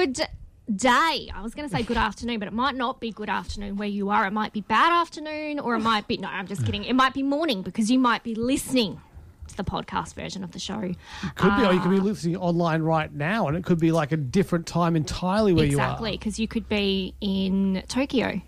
[0.00, 0.26] Good
[0.74, 1.28] day.
[1.34, 3.86] I was going to say good afternoon, but it might not be good afternoon where
[3.86, 4.26] you are.
[4.26, 6.84] It might be bad afternoon, or it might be, no, I'm just kidding.
[6.84, 8.98] It might be morning because you might be listening
[9.48, 10.80] to the podcast version of the show.
[10.80, 10.96] It
[11.34, 14.10] could be, or you could be listening online right now, and it could be like
[14.10, 15.90] a different time entirely where Exactly, you are.
[15.90, 18.40] Exactly, because you could be in Tokyo.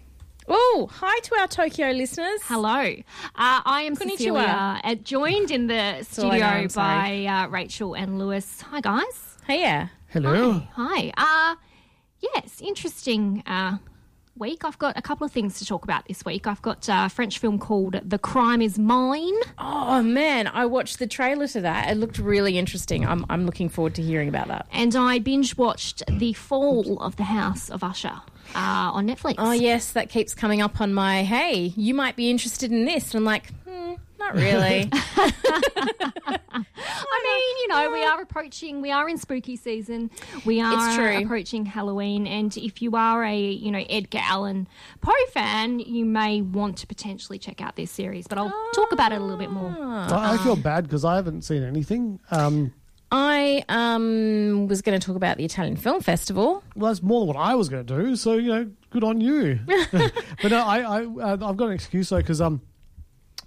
[0.49, 2.41] Oh, hi to our Tokyo listeners.
[2.45, 2.71] Hello.
[2.71, 3.03] Uh,
[3.35, 4.17] I am Konnichiwa.
[4.17, 8.63] Cecilia, uh, joined in the all I know, studio by uh, Rachel and Lewis.
[8.63, 9.37] Hi, guys.
[9.47, 9.89] Hey, yeah.
[10.13, 10.63] Hello.
[10.75, 11.11] Hi.
[11.17, 11.57] Uh,
[12.21, 13.79] yes, interesting uh,
[14.37, 14.63] week.
[14.63, 16.47] I've got a couple of things to talk about this week.
[16.47, 19.33] I've got a French film called The Crime Is Mine.
[19.59, 21.91] Oh man, I watched the trailer to that.
[21.91, 23.07] It looked really interesting.
[23.07, 24.67] I'm I'm looking forward to hearing about that.
[24.71, 28.21] And I binge watched The Fall of the House of Usher
[28.55, 29.37] uh, on Netflix.
[29.39, 31.23] Oh yes, that keeps coming up on my.
[31.23, 33.15] Hey, you might be interested in this.
[33.15, 34.89] And I'm like, hmm, not really.
[34.93, 36.53] I
[37.25, 40.11] mean, you know, we are approaching, we are in spooky season.
[40.45, 41.25] We are It's true.
[41.25, 42.27] approaching Halloween.
[42.27, 44.69] And if you are a, you know, Edgar Allan
[45.01, 48.27] Poe fan, you may want to potentially check out this series.
[48.27, 49.75] But I'll talk about it a little bit more.
[49.81, 52.21] I, I feel bad because I haven't seen anything.
[52.31, 52.73] Um,
[53.15, 56.65] I um was going to talk about the Italian Film Festival.
[56.75, 58.17] well, that's more than what I was going to do.
[58.17, 59.59] So you know, good on you.
[59.93, 62.63] but no, I, I uh, I've got an excuse though because um.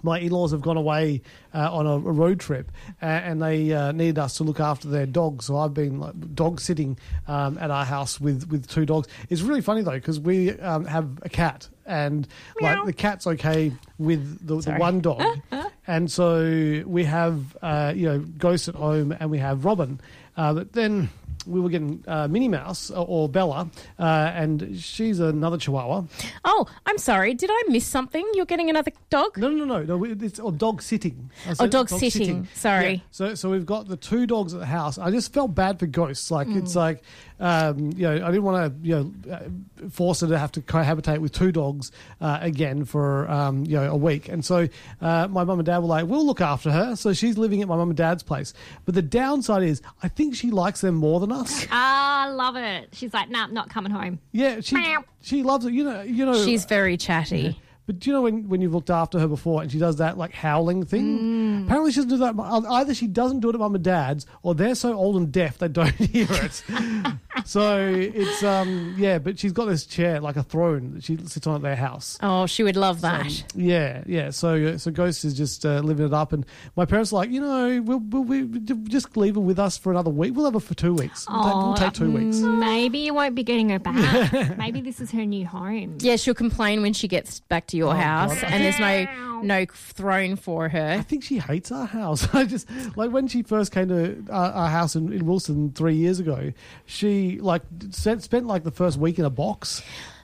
[0.05, 1.21] My in-laws have gone away
[1.53, 2.71] uh, on a, a road trip,
[3.01, 5.45] uh, and they uh, needed us to look after their dogs.
[5.45, 9.07] So I've been like, dog sitting um, at our house with, with two dogs.
[9.29, 12.27] It's really funny though because we um, have a cat, and
[12.61, 15.23] like the cat's okay with the, the one dog,
[15.88, 19.99] and so we have uh, you know Ghost at home, and we have Robin.
[20.37, 21.09] Uh, but then
[21.45, 23.69] we were getting uh, Minnie Mouse or, or Bella,
[24.00, 26.03] uh, and she's another Chihuahua.
[26.44, 27.33] Oh, I'm sorry.
[27.33, 28.25] Did I miss something?
[28.33, 29.38] You're getting another dog?
[29.38, 30.03] No, no, no, no.
[30.05, 31.29] It's or dog sitting.
[31.45, 32.47] I Oh, said dog sitting.
[32.53, 32.94] Sorry.
[32.94, 33.00] Yeah.
[33.11, 34.97] So, so we've got the two dogs at the house.
[34.97, 36.31] I just felt bad for ghosts.
[36.31, 36.57] Like Mm.
[36.57, 37.01] it's like,
[37.40, 40.62] um, you know, I didn't want to, you know, uh, force her to have to
[40.62, 41.91] cohabitate with two dogs
[42.22, 44.29] uh, again for, um, you know, a week.
[44.29, 44.68] And so
[45.01, 47.68] uh, my mum and dad were like, "We'll look after her." So she's living at
[47.68, 48.53] my mum and dad's place.
[48.85, 51.66] But the downside is, I think she likes them more than us.
[51.78, 52.90] Ah, love it.
[52.94, 54.19] She's like, nah, not coming home.
[54.31, 55.73] Yeah, she she loves it.
[55.73, 56.44] You know, you know.
[56.44, 57.59] She's very chatty.
[57.85, 60.17] But do you know when, when you've looked after her before and she does that
[60.17, 61.19] like howling thing?
[61.19, 61.66] Mm.
[61.66, 62.66] Apparently she doesn't do that.
[62.69, 65.59] Either she doesn't do it at mum and dad's, or they're so old and deaf
[65.59, 66.63] they don't hear it.
[67.50, 71.45] so it's um yeah, but she's got this chair like a throne that she sits
[71.47, 72.17] on at their house.
[72.22, 73.44] Oh, she would love that.
[73.56, 74.31] Yeah, yeah.
[74.31, 76.45] So so Ghost is just uh, living it up, and
[76.75, 78.44] my parents are like, you know, we'll, we'll, we
[78.88, 80.35] just leave her with us for another week.
[80.35, 81.25] We'll have her for two weeks.
[81.29, 82.38] We'll, take, we'll take two weeks.
[82.38, 84.57] Maybe you won't be getting her back.
[84.57, 85.97] Maybe this is her new home.
[86.00, 88.51] Yeah, she'll complain when she gets back to your Oh, house, God.
[88.51, 89.05] and there's no
[89.44, 90.95] no throne for her.
[90.97, 92.28] I think she hates our house.
[92.34, 95.95] I just like when she first came to our, our house in, in Wilson three
[95.95, 96.51] years ago.
[96.85, 99.81] She like spent, spent like the first week in a box,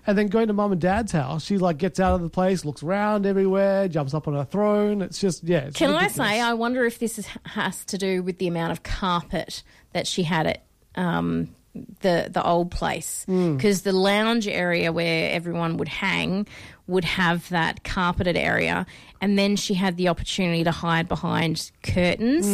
[0.08, 2.66] and then going to mum and dad's house, she like gets out of the place,
[2.66, 5.02] looks around everywhere, jumps up on her throne.
[5.02, 5.60] It's just yeah.
[5.60, 8.72] It's Can I say, I wonder if this is, has to do with the amount
[8.72, 9.64] of carpet
[9.94, 10.62] that she had it
[10.96, 11.56] um,
[12.02, 13.56] the the old place, Hmm.
[13.56, 16.46] because the lounge area where everyone would hang
[16.88, 18.86] would have that carpeted area,
[19.22, 22.46] and then she had the opportunity to hide behind curtains.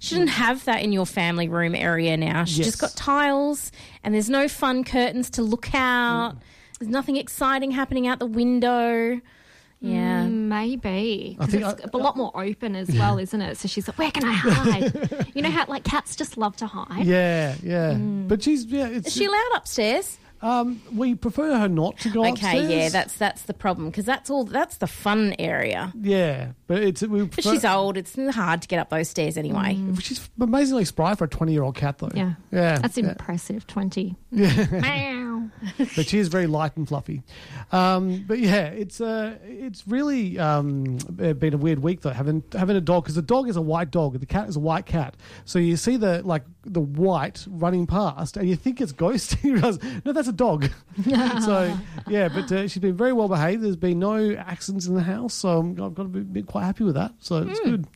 [0.00, 2.44] She didn't have that in your family room area now.
[2.44, 2.58] She.
[2.58, 2.66] Yes.
[2.66, 3.70] just got tiles,
[4.02, 6.34] and there's no fun curtains to look out.
[6.80, 9.20] There's nothing exciting happening out the window.
[9.80, 10.24] Yeah.
[10.24, 11.36] Mm, maybe.
[11.38, 13.58] I 'Cause think it's I- a lot more open as well, isn't it?
[13.58, 15.26] So she's like, where can I hide?
[15.34, 17.04] you know how like cats just love to hide?
[17.04, 17.92] Yeah, yeah.
[17.92, 18.28] Mm.
[18.28, 18.86] But she's yeah.
[18.88, 20.18] It's Is she allowed upstairs?
[20.42, 22.70] Um, we prefer her not to go Okay, upstairs.
[22.70, 25.90] yeah, that's that's the problem because that's all that's the fun area.
[25.98, 27.22] yeah, but it's we.
[27.24, 29.74] But she's old; it's hard to get up those stairs anyway.
[29.76, 30.02] Mm.
[30.02, 32.10] She's amazingly spry for a twenty-year-old cat, though.
[32.14, 32.34] Yeah.
[32.52, 33.10] yeah, That's yeah.
[33.10, 33.66] impressive.
[33.66, 34.16] 20.
[34.32, 35.23] Meow.
[35.96, 37.22] but she is very light and fluffy.
[37.72, 42.76] Um, but yeah, it's uh, it's really um, been a weird week though having having
[42.76, 44.86] a dog because the dog is a white dog and the cat is a white
[44.86, 45.16] cat.
[45.44, 49.36] So you see the like the white running past and you think it's ghost.
[49.42, 50.68] you realize no, that's a dog.
[51.04, 51.76] so
[52.08, 53.62] yeah, but uh, she's been very well behaved.
[53.62, 56.84] There's been no accidents in the house, so I'm, I've got to be, quite happy
[56.84, 57.12] with that.
[57.20, 57.86] So it's good.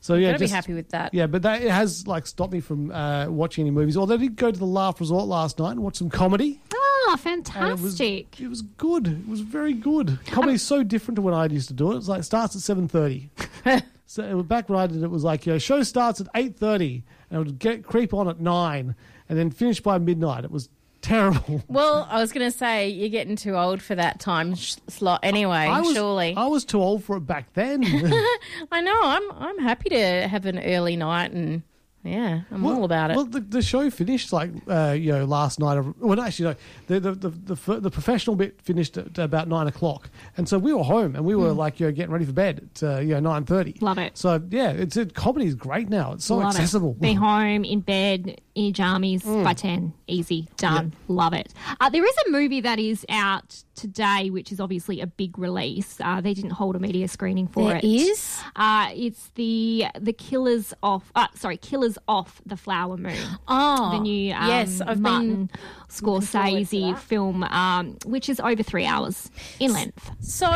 [0.00, 1.12] So yeah, Gotta be happy with that.
[1.12, 3.96] Yeah, but that it has like stopped me from uh, watching any movies.
[3.96, 6.62] Although I did go to the Laugh Resort last night and watch some comedy.
[6.74, 8.40] Oh, Ah, and it was, fantastic.
[8.40, 9.06] it was good.
[9.08, 10.18] It was very good.
[10.26, 11.96] Comedy is so different to when I used to do it.
[11.96, 13.30] It's like it starts at seven thirty.
[14.06, 16.20] so it was back when I did it, it was like you know, show starts
[16.20, 18.94] at eight thirty and it would get creep on at nine
[19.28, 20.44] and then finish by midnight.
[20.44, 20.68] It was
[21.02, 21.62] terrible.
[21.68, 25.20] Well, I was going to say you're getting too old for that time sh- slot
[25.22, 25.54] anyway.
[25.56, 27.82] I was, surely, I was too old for it back then.
[28.72, 29.00] I know.
[29.02, 31.62] I'm I'm happy to have an early night, and
[32.02, 33.16] yeah, I'm all about it.
[33.16, 35.82] Well, the, the show finished like uh, you know last night.
[35.98, 36.56] Well, actually, no.
[36.86, 40.08] The the, the the the professional bit finished at about nine o'clock,
[40.38, 42.70] and so we were home and we were like you know getting ready for bed
[42.74, 43.76] at uh, you know nine thirty.
[43.80, 44.16] Love it.
[44.16, 46.12] So yeah, it's it, comedy is great now.
[46.12, 46.92] It's so Love accessible.
[46.92, 47.02] It.
[47.02, 49.44] Be home, in bed, in jammies Mm.
[49.44, 49.92] by 10.
[50.06, 50.48] Easy.
[50.56, 50.92] Done.
[51.08, 51.52] Love it.
[51.80, 55.98] Uh, there is a movie that is out today, which is obviously a big release.
[56.02, 57.84] Uh, they didn't hold a media screening for There it.
[57.84, 58.40] is?
[58.56, 61.10] Uh, it's the the Killers off.
[61.14, 63.16] Uh, sorry, Killers off the Flower Moon.
[63.48, 65.58] Oh, the new um, yes, I've Martin to
[65.88, 70.10] Scorsese film, um, which is over three hours in length.
[70.20, 70.50] So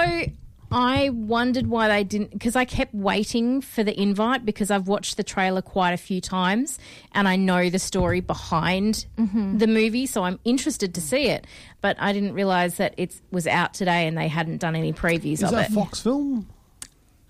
[0.71, 5.17] I wondered why they didn't, because I kept waiting for the invite because I've watched
[5.17, 6.79] the trailer quite a few times
[7.13, 9.59] and I know the story behind Mm-hmm.
[9.59, 11.47] the movie, so I'm interested to see it.
[11.81, 15.35] But I didn't realize that it was out today and they hadn't done any previews
[15.35, 15.71] Is of that it.
[15.71, 16.49] a Fox film?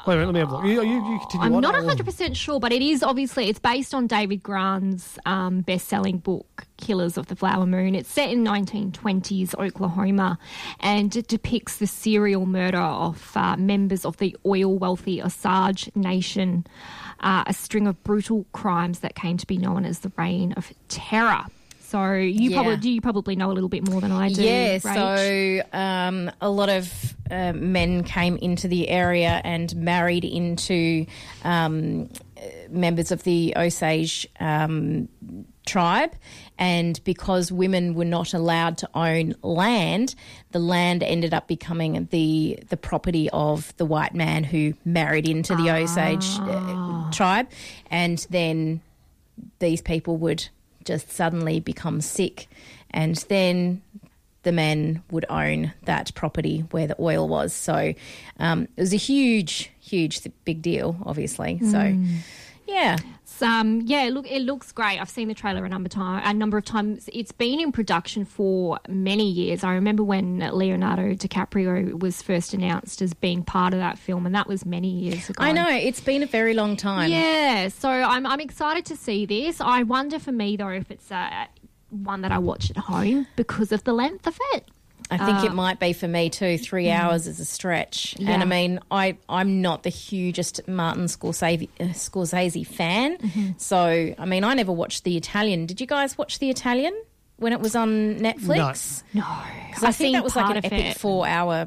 [0.07, 0.65] Wait a minute, let me have a look.
[0.65, 1.63] You, you, you continue I'm on.
[1.63, 6.67] not 100% sure, but it is obviously it's based on David Grann's um, best-selling book
[6.77, 7.95] Killers of the Flower Moon.
[7.95, 10.39] It's set in 1920s Oklahoma
[10.81, 16.67] and it depicts the serial murder of uh, members of the oil wealthy Osage Nation,
[17.21, 20.71] uh, a string of brutal crimes that came to be known as the Reign of
[20.89, 21.47] Terror.
[21.95, 22.63] So you Yeah.
[22.63, 24.43] probably you probably know a little bit more than I do.
[24.43, 25.63] Yeah, Rach.
[25.63, 31.07] so um, a lot of uh, men came into the area and married into
[31.45, 32.11] um,
[32.69, 35.09] members of the Osage um,
[35.67, 36.11] tribe.
[36.59, 40.17] And because women were not allowed to own land,
[40.51, 45.55] the land ended up becoming the the property of the white man who married into
[45.55, 47.47] the Osage uh, tribe,
[47.89, 48.81] and then
[49.61, 50.49] these people would
[50.85, 52.49] just suddenly become sick
[52.91, 53.83] and then
[54.45, 57.53] the men would own that property where the oil was.
[57.53, 57.95] So
[58.39, 61.61] um, it was a huge huge big deal obviously.
[61.71, 61.97] So
[62.67, 62.99] yeah
[63.35, 65.01] It's, um, yeah, look, it looks great.
[65.01, 67.11] I've seen the trailer a number time, a number of times.
[67.13, 69.65] It's been in production for many years.
[69.65, 74.35] I remember when Leonardo DiCaprio was first announced as being part of that film, and
[74.37, 75.43] that was many years ago.
[75.43, 79.27] i know it's been a very long time Yeah, so I'm I'm excited to see
[79.27, 79.61] this.
[79.61, 81.47] I wonder for me though if it's uh,
[81.91, 84.71] one that I watch at home because of the length of it.
[85.11, 86.57] I think Uh, it might be for me too.
[86.59, 88.31] Three hours is a stretch, Yeah.
[88.31, 93.19] and I mean, I I'm not the hugest Martin Scorsese uh, Scorsese fan.
[93.19, 93.51] Mm-hmm.
[93.59, 95.67] So I mean, I never watched The Italian.
[95.67, 96.95] Did you guys watch The Italian
[97.37, 99.03] when it was on Netflix?
[99.13, 99.25] No,
[99.69, 100.97] because I I've think that was like an epic it.
[100.99, 101.67] four hour.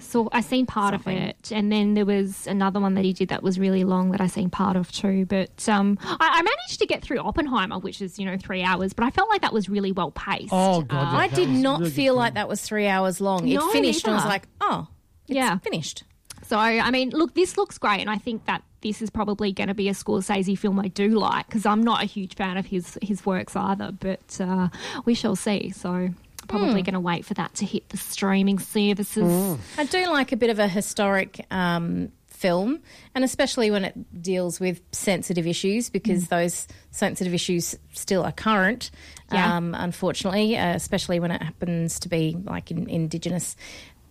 [0.00, 1.16] So I seen part Something.
[1.22, 4.10] of it, and then there was another one that he did that was really long
[4.10, 5.24] that I seen part of too.
[5.26, 8.92] But um, I, I managed to get through Oppenheimer, which is you know three hours,
[8.92, 10.50] but I felt like that was really well paced.
[10.52, 12.18] Oh god, yeah, I that did was not really feel film.
[12.18, 13.46] like that was three hours long.
[13.46, 14.32] It No, finished, and I was neither.
[14.34, 14.88] like, oh,
[15.28, 15.58] it's Yeah.
[15.58, 16.02] finished.
[16.46, 19.68] So I mean, look, this looks great, and I think that this is probably going
[19.68, 22.66] to be a Scorsese film I do like because I'm not a huge fan of
[22.66, 23.92] his his works either.
[23.98, 24.68] But uh,
[25.06, 25.70] we shall see.
[25.70, 26.10] So
[26.48, 26.84] probably Hmm.
[26.84, 29.58] going to wait for that to hit the streaming services.
[29.78, 32.80] I do like a bit of a historic um, film,
[33.14, 38.90] and especially when it deals with sensitive issues, because those sensitive issues still are current,
[39.32, 39.56] Yeah.
[39.56, 43.56] um, unfortunately, uh, especially when it happens to be like in, Indigenous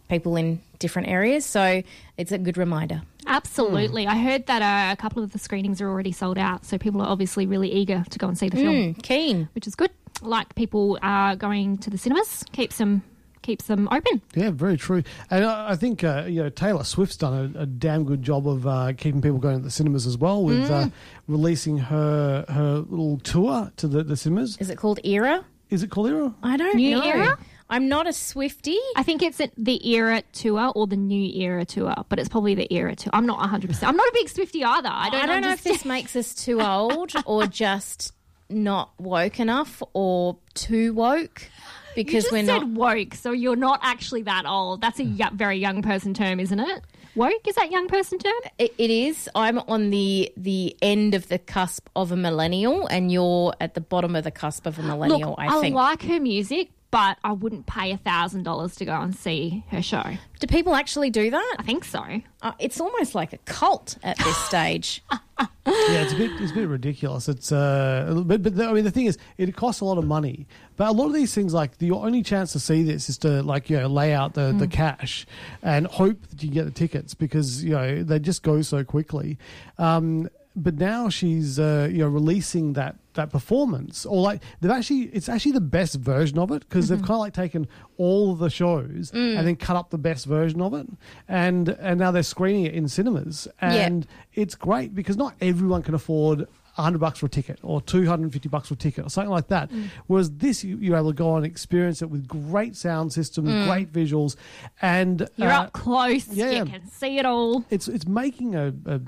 [0.09, 1.45] people in different areas.
[1.45, 1.81] So
[2.17, 3.01] it's a good reminder.
[3.25, 4.05] Absolutely.
[4.05, 7.01] I heard that uh, a couple of the screenings are already sold out, so people
[7.01, 9.47] are obviously really eager to go and see the film, Mm, keen.
[9.53, 9.91] which is good.
[10.23, 13.03] Like people are going to the cinemas, keeps them
[13.41, 14.21] keeps them open.
[14.35, 15.03] Yeah, very true.
[15.29, 18.47] And I, I think uh, you know Taylor Swift's done a, a damn good job
[18.47, 20.89] of uh, keeping people going to the cinemas as well with uh,
[21.27, 24.57] releasing her her little tour to the, the cinemas.
[24.59, 25.45] Is it called Era?
[25.69, 26.33] Is it called era?
[26.43, 27.01] I don't New know.
[27.03, 27.37] era?
[27.69, 28.77] I'm not a Swifty.
[28.95, 32.71] I think it's the era tour or the new era tour, but it's probably the
[32.71, 33.09] era tour.
[33.13, 33.83] I'm not 100%.
[33.87, 34.89] I'm not a big Swifty either.
[34.91, 38.13] I don't, I don't know if this makes us too old or just
[38.50, 41.50] not woke enough or too woke
[41.95, 42.69] because we're said not.
[42.69, 44.81] woke, so you're not actually that old.
[44.81, 46.83] That's a very young person term, isn't it?
[47.15, 48.33] Woke is that young person term?
[48.57, 49.29] It, it is.
[49.35, 53.81] I'm on the the end of the cusp of a millennial, and you're at the
[53.81, 55.31] bottom of the cusp of a millennial.
[55.31, 55.75] Look, I think.
[55.75, 59.63] I like her music, but I wouldn't pay a thousand dollars to go and see
[59.71, 60.03] her show.
[60.39, 61.55] Do people actually do that?
[61.57, 62.03] I think so.
[62.43, 65.03] Uh, it's almost like a cult at this stage.
[65.41, 67.27] yeah, it's a bit it's a bit ridiculous.
[67.27, 69.85] It's uh, a little bit, but the, I mean the thing is, it costs a
[69.85, 70.45] lot of money.
[70.77, 73.41] But a lot of these things, like the only chance to see this is to
[73.41, 75.25] like you know lay out the, the cash
[75.63, 79.39] and hope that you get the tickets because you know they just go so quickly.
[79.79, 85.03] Um, but now she's uh, you know releasing that that performance or like they've actually
[85.13, 87.08] it's actually the best version of it because they've mm-hmm.
[87.08, 87.67] kind of like taken
[87.98, 89.38] all the shows mm.
[89.38, 90.88] and then cut up the best version of it
[91.27, 93.48] and and now they're screening it in cinemas.
[93.60, 96.39] And it's great because not everyone can afford
[96.75, 99.70] 100 bucks for a ticket or 250 bucks for a ticket or something like that.
[99.70, 99.89] Mm.
[100.08, 103.67] Whereas this you, you're able to go and experience it with great sound system mm.
[103.67, 104.36] great visuals
[104.82, 106.27] and You're uh, up close.
[106.27, 106.51] yeah.
[106.51, 107.63] You can see it all.
[107.70, 109.01] it's it's making a, a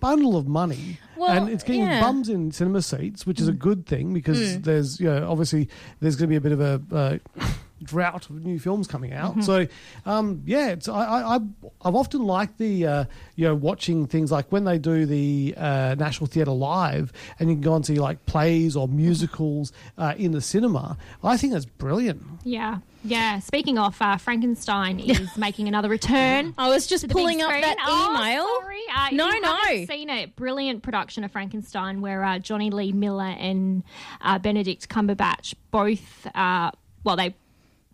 [0.00, 0.98] bundle of money.
[1.16, 2.00] Well, and it's getting yeah.
[2.00, 5.68] bums in cinema seats which is a good thing because there's you know obviously
[6.00, 7.48] there's going to be a bit of a uh,
[7.82, 9.66] drought of new films coming out so
[10.06, 11.44] um, yeah it's I, I I've-
[11.82, 13.04] I've often liked the uh,
[13.36, 17.54] you know watching things like when they do the uh, National Theatre live and you
[17.56, 21.66] can go and see like plays or musicals uh, in the cinema I think that's
[21.66, 23.38] brilliant Yeah, yeah.
[23.40, 26.54] Speaking of, uh, Frankenstein is making another return.
[26.58, 27.62] I was just to the big pulling up screen.
[27.62, 28.46] that Oh, email.
[28.60, 28.80] sorry.
[28.94, 29.84] Uh, No, you no.
[29.86, 30.34] seen it.
[30.36, 33.84] Brilliant production of Frankenstein, where uh, Jonny Lee Miller and
[34.22, 36.70] uh, Benedict Cumberbatch both, uh,
[37.04, 37.34] well, they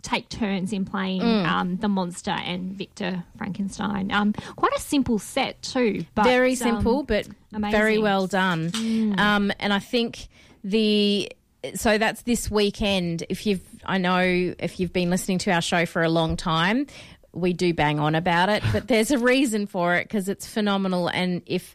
[0.03, 1.47] take turns in playing Mm.
[1.47, 4.11] um, the monster and Victor Frankenstein.
[4.13, 7.79] Um, quite a simple set too, but very um, simple, but amazing.
[7.79, 8.71] very well done.
[9.19, 10.29] Um, and I think
[10.65, 11.31] the
[11.75, 13.25] so that's this weekend.
[13.29, 14.21] If you've, I know
[14.59, 16.89] if you've been listening to our show for a long time,
[17.33, 21.07] we do bang on about it, but there's a reason for it because it's phenomenal.
[21.09, 21.75] And if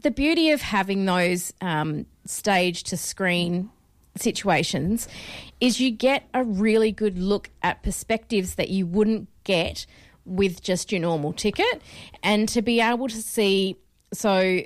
[0.00, 3.70] the beauty of having those um, stage to screen
[4.16, 5.08] situations
[5.60, 9.86] is you get a really good look at perspectives that you wouldn't get
[10.24, 11.82] with just your normal ticket.
[12.22, 13.76] And to be able to see
[14.12, 14.60] so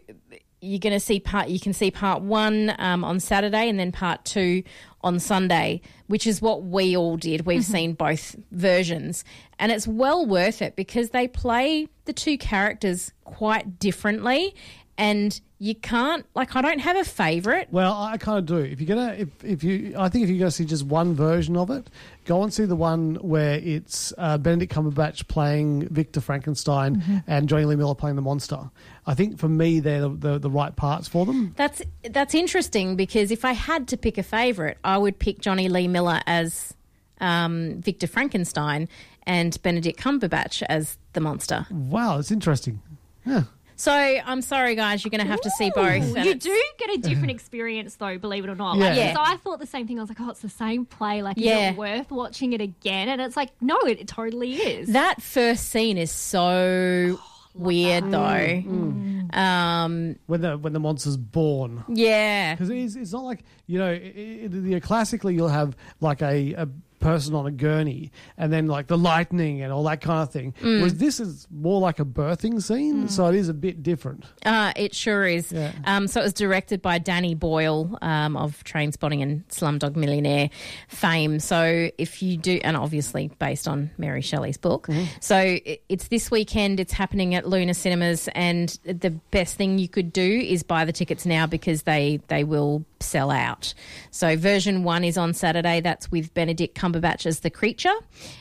[0.60, 3.92] you're going to see part you can see part one um, on saturday and then
[3.92, 4.62] part two
[5.02, 7.46] on sunday which is what we all did.
[7.46, 9.24] We've seen both versions.
[9.58, 14.54] And it's well worth it because they play the two characters quite differently
[14.96, 18.58] and you can't like i don't have a favorite Well, I kind of do.
[18.58, 21.56] If you're gonna, if, if you, I think if you're gonna see just one version
[21.56, 21.88] of it,
[22.26, 27.18] go and see the one where it's uh, Benedict Cumberbatch playing Victor Frankenstein Mm-hmm.
[27.26, 28.58] and Jonny Lee Miller playing the monster.
[29.06, 31.54] I think for me, they're the, the, the right parts for them.
[31.56, 35.68] That's that's interesting because if I had to pick a favourite, I would pick Jonny
[35.68, 36.74] Lee Miller as
[37.20, 38.88] um, Victor Frankenstein
[39.26, 41.66] and Benedict Cumberbatch as the monster.
[41.70, 42.82] Wow, it's interesting.
[43.24, 43.44] Yeah.
[43.76, 45.86] So I'm sorry, guys, you're going to have to see both.
[45.86, 48.76] and You it's- do get a different experience, though, believe it or not.
[48.76, 48.84] Yeah.
[48.88, 49.14] Like, Yeah.
[49.14, 49.98] So I thought the same thing.
[49.98, 51.22] I was like, oh, it's the same play.
[51.22, 51.70] Like, is Yeah.
[51.70, 53.08] it worth watching it again?
[53.08, 54.88] And it's like, no, it totally is.
[54.92, 57.20] That first scene is so oh,
[57.54, 58.18] weird, though.
[58.18, 59.30] Mm, mm.
[59.30, 59.36] Mm.
[59.36, 61.82] Um, When the when the monster's born.
[61.88, 65.74] yeah, Because it's, it's not like you know, it, it, you know, classically you'll have
[66.00, 66.68] like a, a
[67.04, 70.54] person on a gurney and then like the lightning and all that kind of thing.
[70.62, 70.78] Mm.
[70.78, 74.24] Whereas this is more like a birthing scene, so it is a bit different.
[74.44, 75.52] Uh, it sure is.
[75.52, 75.72] Yeah.
[75.84, 80.48] Um, so it was directed by Danny Boyle um, of Trainspotting and Slumdog Millionaire
[80.88, 81.40] fame.
[81.40, 84.88] So if you do, and obviously based on Mary Shelley's book.
[85.20, 86.80] So it, it's this weekend.
[86.80, 90.92] It's happening at Luna Cinemas, and the best thing you could do is buy the
[90.92, 93.74] tickets now because they they will sell out.
[94.10, 95.80] So version one is on Saturday.
[95.82, 97.94] That's with Benedict Cumberbatch as the creature,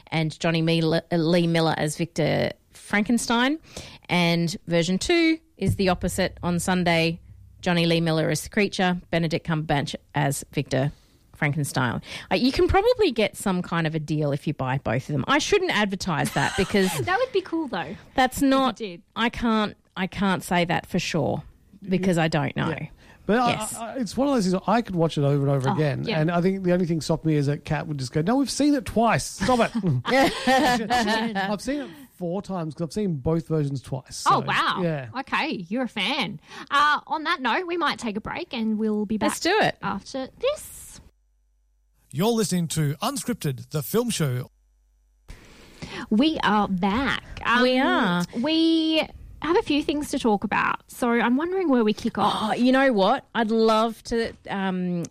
[0.07, 3.59] and Jonny Lee Miller as Victor Frankenstein.
[4.09, 7.19] And version two is the opposite on Sunday.
[7.61, 10.91] Jonny Lee Miller as the creature, Benedict Cumberbatch as Victor
[11.33, 12.01] Frankenstein.
[12.29, 15.13] Uh, you can probably get some kind of a deal if you buy both of
[15.13, 15.23] them.
[15.27, 17.95] I shouldn't advertise that because that would be cool, though.
[18.15, 18.81] that's not.
[19.15, 19.77] I can't.
[19.95, 21.43] I can't say that for sure
[21.87, 22.75] because I don't know.
[23.25, 23.75] But Yes.
[23.75, 25.73] I, I, it's one of those things I could watch it over and over Oh,
[25.73, 26.03] again.
[26.03, 26.19] yeah.
[26.19, 28.35] And I think the only thing stopped me is that Kat would just go, No,
[28.35, 29.23] we've seen it twice.
[29.25, 29.71] Stop it.
[30.07, 34.23] I've seen it four times because I've seen both versions twice.
[34.27, 34.79] oh, wow.
[34.83, 35.07] Yeah.
[35.19, 36.39] Okay, you're a fan.
[36.69, 39.57] Uh, on that note, we might take a break and we'll be back Let's do
[39.61, 39.77] it.
[39.81, 40.99] after this.
[42.11, 44.51] You're listening to Unscripted, the film show.
[46.09, 47.23] We are back.
[47.61, 48.23] We are.
[48.39, 49.07] We
[49.43, 50.79] have a few things to talk about.
[50.87, 52.37] So I'm wondering where we kick off.
[52.41, 53.25] Oh, you know what?
[53.35, 55.03] I'd love to um,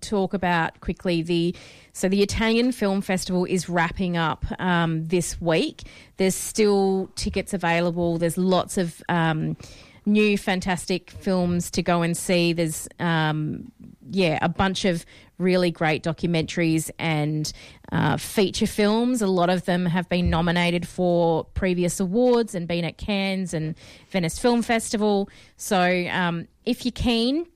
[0.00, 1.54] talk about quickly the.
[1.92, 5.84] So the Italian Film Festival is wrapping up um, this week.
[6.18, 8.18] There's still tickets available.
[8.18, 9.56] There's lots of um,
[10.06, 12.52] new fantastic films to go and see.
[12.52, 13.70] There's um,
[14.10, 15.04] yeah a bunch of
[15.38, 17.52] really great documentaries and
[17.92, 19.20] uh, feature films.
[19.20, 23.74] A lot of them have been nominated for previous awards and been at Cannes and
[24.10, 25.28] Venice Film Festival.
[25.56, 27.46] So um, if you're keen,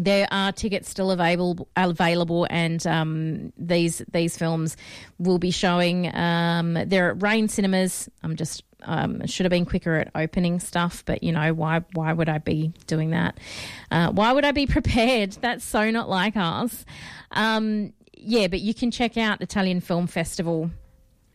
[0.00, 4.76] there are tickets still available available and um, these these films
[5.18, 8.08] will be showing um, they're at rain cinemas.
[8.22, 12.14] I'm just um, should have been quicker at opening stuff but you know why why
[12.14, 13.38] would i be doing that?
[13.90, 15.32] Uh, why would i be prepared?
[15.32, 16.86] That's so not like us.
[17.30, 17.92] Um,
[18.22, 20.70] yeah but you can check out italian film festival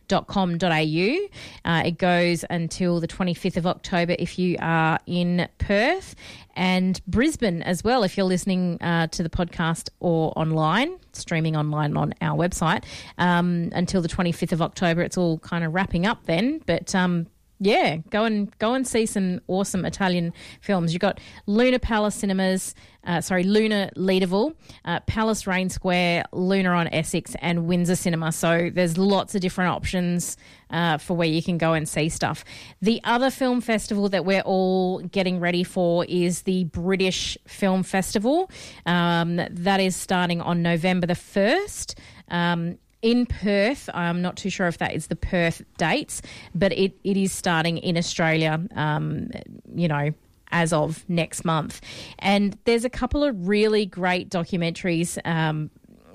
[0.08, 1.28] com.au.
[1.64, 6.14] Uh, it goes until the 25th of October if you are in Perth
[6.54, 11.96] and Brisbane as well if you're listening uh, to the podcast or online, streaming online
[11.96, 12.84] on our website.
[13.18, 16.60] Um, until the 25th of October, it's all kind of wrapping up then.
[16.66, 17.26] But um,
[17.58, 20.92] yeah, go and go and see some awesome Italian films.
[20.92, 26.88] You've got Luna Palace Cinemas, uh, sorry, Luna Leederville, uh, Palace Raine Square, Luna on
[26.88, 28.30] Essex, and Windsor Cinema.
[28.32, 30.36] So there's lots of different options
[30.70, 32.44] uh, for where you can go and see stuff.
[32.82, 38.50] The other film festival that we're all getting ready for is the British Film Festival.
[38.84, 41.94] Um, that is starting on November the 1st.
[42.28, 43.88] Um, in Perth.
[43.94, 46.22] I'm not too sure if that is the Perth dates,
[46.54, 49.30] but it, it is starting in Australia, um,
[49.74, 50.10] you know,
[50.50, 51.80] as of next month.
[52.18, 55.18] And there's a couple of really great documentaries.
[55.24, 55.70] Um,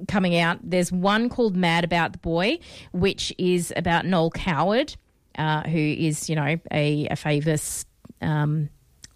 [0.08, 0.58] coming out.
[0.64, 2.58] There's one called Mad About the Boy,
[2.92, 4.96] which is about Noel Coward,
[5.38, 7.86] uh, who is, you know, a, a famous
[8.20, 8.70] um,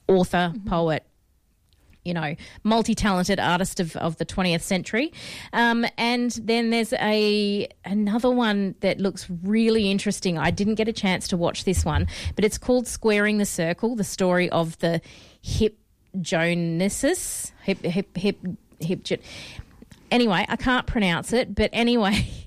[0.07, 0.67] author, mm-hmm.
[0.67, 1.05] poet,
[2.05, 5.11] you know, multi-talented artist of, of the 20th century.
[5.51, 10.37] Um, and then there's a another one that looks really interesting.
[10.37, 13.95] I didn't get a chance to watch this one, but it's called Squaring the Circle,
[13.95, 15.01] the story of the
[15.41, 15.77] hip
[16.21, 17.51] Joneses.
[17.63, 18.37] Hip, hip, hip,
[18.79, 19.23] hip, hip.
[20.11, 22.27] Anyway, I can't pronounce it, but anyway.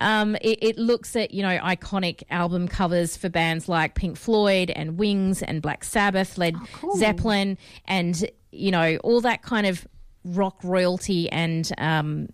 [0.00, 4.70] Um, it, it, looks at you know iconic album covers for bands like Pink Floyd
[4.70, 6.96] and Wings and Black Sabbath, Led oh, cool.
[6.96, 9.86] Zeppelin, and you know, all that kind of
[10.24, 12.28] rock royalty and um,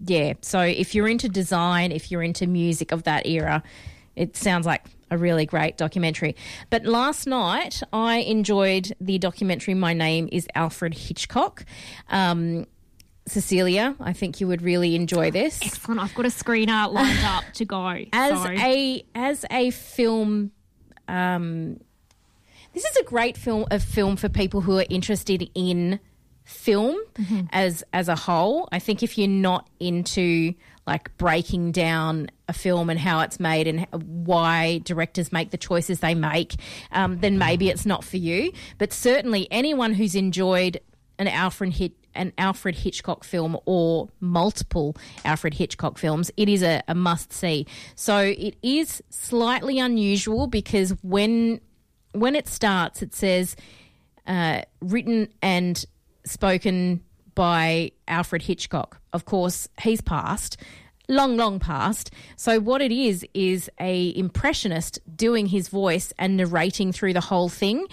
[0.00, 0.34] yeah.
[0.42, 3.62] So if you're into design, if you're into music of that era,
[4.16, 6.36] it sounds like a really great documentary.
[6.70, 9.74] But last night I enjoyed the documentary.
[9.74, 11.64] My name is Alfred Hitchcock.
[12.10, 12.66] Um,
[13.28, 15.60] Cecilia, I think you would really enjoy this.
[15.62, 16.00] Excellent.
[16.00, 18.04] I've got a screener lined up to go.
[18.12, 18.50] As so.
[18.50, 20.52] a as a film
[21.08, 21.80] um,
[22.74, 25.98] this is a great film, a film for people who are interested in
[26.44, 27.46] film mm-hmm.
[27.50, 28.68] as as a whole.
[28.70, 30.54] I think if you're not into
[30.86, 36.00] like breaking down a film and how it's made and why directors make the choices
[36.00, 36.56] they make,
[36.92, 38.52] um, then maybe it's not for you.
[38.78, 40.80] But certainly, anyone who's enjoyed
[41.18, 46.82] an Alfred hit an Alfred Hitchcock film or multiple Alfred Hitchcock films, it is a,
[46.88, 47.66] a must see.
[47.94, 51.60] So it is slightly unusual because when
[52.12, 53.56] when it starts, it says
[54.26, 55.84] uh, written and
[56.24, 57.02] spoken
[57.34, 59.00] by Alfred Hitchcock.
[59.12, 60.56] Of course, he's passed,
[61.08, 62.10] long, long past.
[62.36, 67.48] So what it is is a impressionist doing his voice and narrating through the whole
[67.48, 67.86] thing.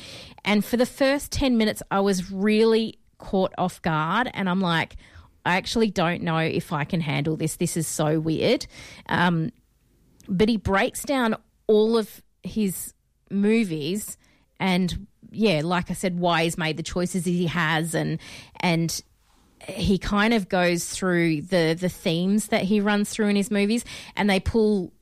[0.43, 4.95] And for the first ten minutes, I was really caught off guard, and I'm like,
[5.45, 7.55] I actually don't know if I can handle this.
[7.57, 8.65] This is so weird.
[9.09, 9.51] Um,
[10.27, 11.35] but he breaks down
[11.67, 12.93] all of his
[13.29, 14.17] movies
[14.59, 18.19] and yeah, like I said, why he's made the choices he has, and
[18.59, 19.01] and
[19.67, 23.83] he kind of goes through the the themes that he runs through in his movies,
[24.15, 24.93] and they pull,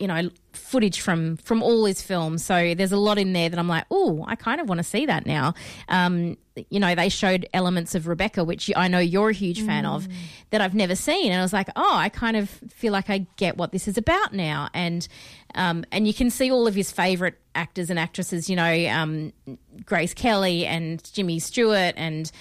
[0.00, 2.44] you know, footage from from all his films.
[2.44, 4.82] So there's a lot in there that I'm like, oh, I kind of want to
[4.82, 5.54] see that now.
[5.88, 6.38] Um,
[6.70, 9.94] you know, they showed elements of Rebecca, which I know you're a huge fan mm.
[9.94, 10.08] of,
[10.50, 13.26] that I've never seen, and I was like, oh, I kind of feel like I
[13.36, 15.06] get what this is about now, and
[15.54, 19.32] um, and you can see all of his favourite actors and actresses, you know, um,
[19.84, 22.32] Grace Kelly and Jimmy Stewart, and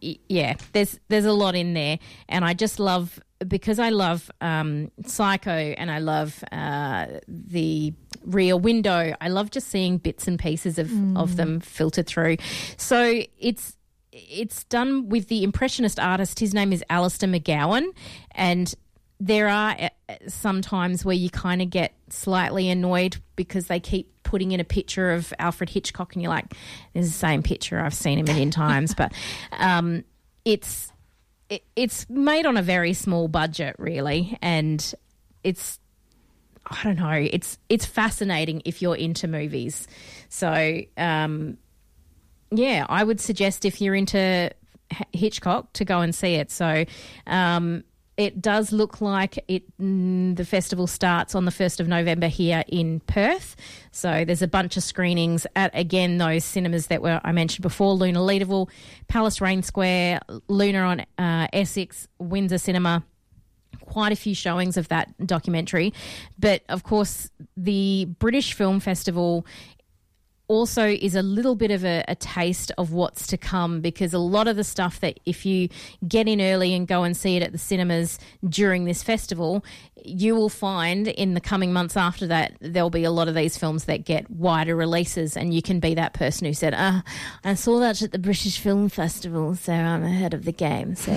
[0.00, 4.90] yeah, there's there's a lot in there, and I just love because I love um,
[5.04, 7.92] Psycho and I love uh, the
[8.24, 9.14] Rear Window.
[9.20, 11.18] I love just seeing bits and pieces of mm.
[11.18, 12.38] of them filtered through.
[12.76, 13.76] So it's
[14.12, 16.40] it's done with the impressionist artist.
[16.40, 17.88] His name is Alistair McGowan,
[18.32, 18.74] and
[19.20, 24.22] there are uh, some times where you kind of get slightly annoyed because they keep
[24.22, 26.54] putting in a picture of Alfred Hitchcock, and you're like,
[26.94, 27.78] "There's the same picture.
[27.78, 29.12] I've seen a million times." But
[29.52, 30.04] um,
[30.44, 30.92] it's
[31.48, 34.94] it, it's made on a very small budget, really, and
[35.44, 35.78] it's
[36.68, 37.10] I don't know.
[37.10, 39.86] It's it's fascinating if you're into movies.
[40.28, 41.58] So um,
[42.50, 44.50] yeah, I would suggest if you're into
[45.12, 46.50] Hitchcock to go and see it.
[46.50, 46.84] So
[47.26, 47.84] um,
[48.16, 49.64] it does look like it.
[49.78, 53.56] Mm, the festival starts on the first of November here in Perth.
[53.90, 57.94] So there's a bunch of screenings at again those cinemas that were I mentioned before:
[57.94, 58.70] Luna Leederville,
[59.08, 63.04] Palace Raine Square, Luna on uh, Essex, Windsor Cinema
[63.84, 65.92] quite a few showings of that documentary.
[66.38, 69.46] But of course, the British Film Festival
[70.48, 74.18] also is a little bit of a, a, taste of what's to come because a
[74.18, 75.68] lot of the stuff that if you
[76.06, 79.64] get in early and go and see it at the cinemas during this festival,
[80.04, 83.56] you will find in the coming months after that there'll be a lot of these
[83.56, 87.02] films that get wider releases, and you can be that person who said, uh,
[87.44, 91.12] "I saw that at the British Film Festival, so I'm ahead of the game." So.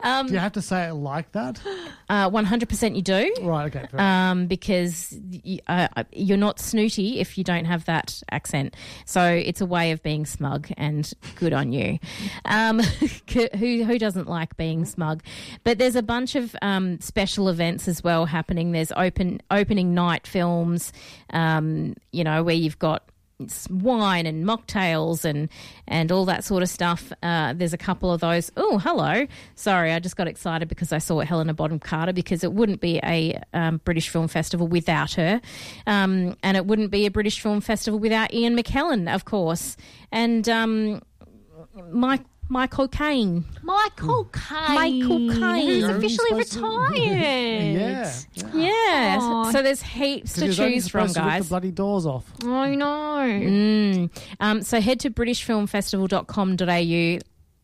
[0.00, 1.60] Um, do you have to say it like that?
[2.08, 3.34] Uh, one hundred percent, you do.
[3.42, 3.74] Right.
[3.74, 3.86] Okay.
[3.98, 8.74] Um, because you, uh, you're not snooty if you don't have that accent.
[9.04, 11.98] So it's a way of being smug, and good on you.
[12.44, 12.78] Um,
[13.58, 15.22] who who doesn't like being smug?
[15.64, 18.72] But there's a bunch of um, special events as well happening.
[18.72, 20.92] There's open opening night films,
[21.30, 23.02] um, you know, where you've got
[23.68, 25.48] wine and mocktails and
[25.86, 27.12] and all that sort of stuff.
[27.22, 28.50] Uh, there's a couple of those.
[28.56, 29.26] Oh, hello.
[29.54, 32.98] Sorry, I just got excited because I saw Helena Bonham Carter because it wouldn't be
[33.04, 35.40] a um, British Film Festival without her,
[35.86, 39.76] um, and it wouldn't be a British Film Festival without Ian McKellen, of course,
[40.12, 41.02] and um,
[41.90, 42.22] Mike.
[42.48, 43.44] Michael Caine.
[43.62, 44.74] Michael Caine.
[44.74, 45.66] Michael Caine.
[45.68, 46.96] Who's officially retired.
[46.96, 48.12] yeah.
[48.34, 48.50] Yeah.
[48.54, 49.18] yeah.
[49.20, 49.50] Aw.
[49.50, 51.42] So there's heaps to He's only choose from, supposed to guys.
[51.44, 52.24] the bloody doors off.
[52.44, 52.86] I know.
[53.26, 54.10] Mm.
[54.40, 57.18] Um, so head to britishfilmfestival.com.au.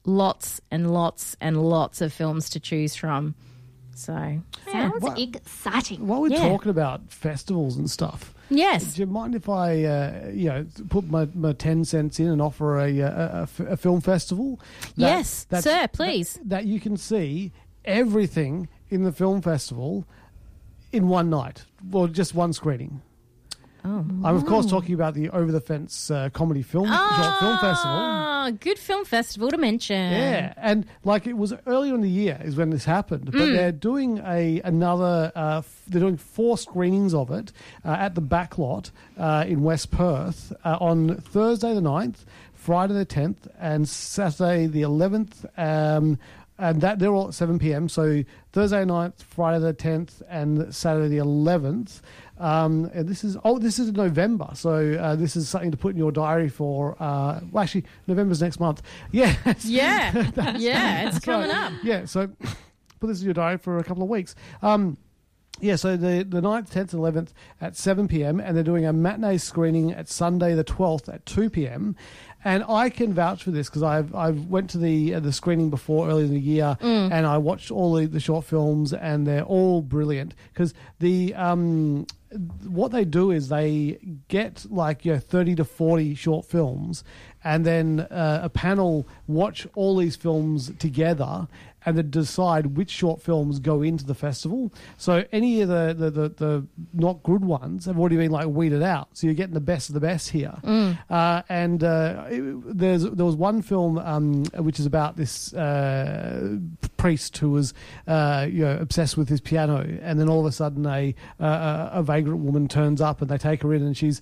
[0.04, 3.36] Lots and lots and lots of films to choose from.
[3.94, 4.40] So,
[4.72, 6.08] Sounds What- exciting.
[6.08, 6.48] While we're Yeah.
[6.48, 8.94] talking about festivals and stuff, yes.
[8.94, 12.40] do you mind if I, uh, you know, put my, my ten cents in and
[12.42, 14.60] offer a a film festival?
[14.96, 16.34] that- Yes, sir, please.
[16.34, 17.52] That, that you can see
[17.84, 20.04] everything in the film festival
[20.92, 23.00] in one night, or just one screening.
[23.84, 24.04] Oh.
[24.24, 27.96] I'm of course talking about the Over the Fence uh, comedy film short film festival.
[27.98, 30.12] Ah, good film festival to mention.
[30.12, 33.52] Yeah, and like it was earlier in the year is when this happened, but Mm.
[33.56, 35.32] they're doing a another.
[35.34, 37.52] Uh, f- they're doing four screenings of it
[37.84, 43.04] uh, at the Backlot uh, in West Perth uh, on Thursday the 9th, Friday the
[43.04, 45.44] tenth, and Saturday the eleventh.
[45.58, 46.18] Um,
[46.58, 47.88] and that they're all at seven pm.
[47.88, 52.00] So Thursday 9th, Friday the tenth, and Saturday the eleventh.
[52.42, 55.90] Um, and this is oh, this is November, so uh, this is something to put
[55.92, 56.96] in your diary for.
[57.00, 58.82] Uh, well, actually, November's next month.
[59.12, 60.56] Yeah, Yeah.
[60.58, 61.72] yeah, it's coming up.
[61.82, 62.26] Yeah, so
[63.00, 64.34] put this in your diary for a couple of weeks.
[64.60, 64.96] Um,
[65.60, 67.28] yeah, so the, the 9th, 10th, 11th
[67.60, 71.50] at 7 p.m., and they're doing a matinee screening at Sunday the 12th at 2
[71.50, 71.94] p.m.
[72.42, 75.70] And I can vouch for this because I've I've went to the uh, the screening
[75.70, 77.12] before earlier in the year, Mm.
[77.12, 82.06] and I watched all the, the short films, and they're all brilliant because the um
[82.66, 87.04] what they do is they get like you know 30 to 40 short films
[87.44, 91.48] and then uh, a panel watch all these films together
[91.84, 94.72] and then decide which short films go into the festival.
[94.96, 98.82] So any of the the, the, the not good ones have already been like weeded
[98.82, 99.08] out.
[99.14, 100.54] So you're getting the best of the best here.
[101.10, 106.56] Uh, and uh, it- there's there was one film um, which is about this uh,
[106.96, 107.74] priest who was
[108.06, 111.90] uh, you know obsessed with his piano, and then all of a sudden a uh,
[111.92, 114.20] a vagrant woman turns up and they take her in, and she's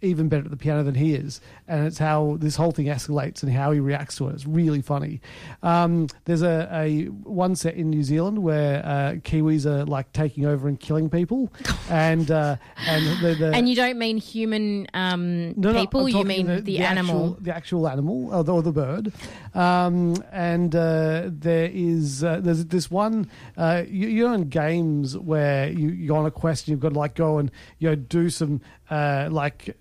[0.00, 3.42] even better at the piano than he is, and it's how this whole thing escalates
[3.42, 4.34] and how he reacts to it.
[4.34, 5.20] It's really funny.
[5.62, 10.46] Um, there's a, a one set in New Zealand where uh, Kiwis are like taking
[10.46, 11.52] over and killing people,
[11.90, 16.24] and uh, and the, the And you don't mean human um, no, no, people, you
[16.24, 17.32] mean the, animal.
[17.32, 19.12] actual, the actual animal or the, or the bird.
[19.54, 25.16] Um, and uh, there is uh, there's this one uh, you, you know in games
[25.16, 27.88] where you you go on a quest and you've got to like go and you
[27.88, 29.76] know do some uh, like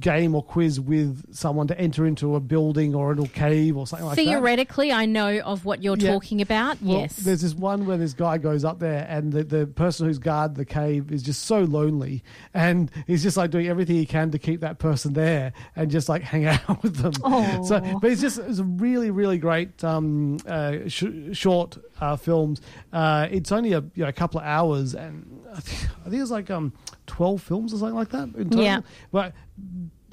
[0.00, 3.86] game or quiz with someone to enter into a building or a little cave or
[3.86, 4.22] something like that.
[4.24, 6.12] Theoretically, I know of what you're Yeah.
[6.12, 6.80] talking about.
[6.82, 7.16] Well, yes.
[7.16, 10.54] There's this one where this guy goes up there and the, the person who's guard
[10.54, 12.22] the cave is just so lonely
[12.54, 16.08] and he's just like doing everything he can to keep that person there and just
[16.08, 17.12] like hang out with them.
[17.24, 17.64] Oh.
[17.64, 22.60] So, but it's just it's a really really great um, uh, sh- short uh, films.
[22.92, 26.22] Uh, it's only a you know, a couple of hours and I think, I think
[26.22, 26.72] it's like um,
[27.08, 28.28] twelve films or something like that.
[28.36, 28.62] In total.
[28.64, 28.80] Yeah.
[29.10, 29.32] but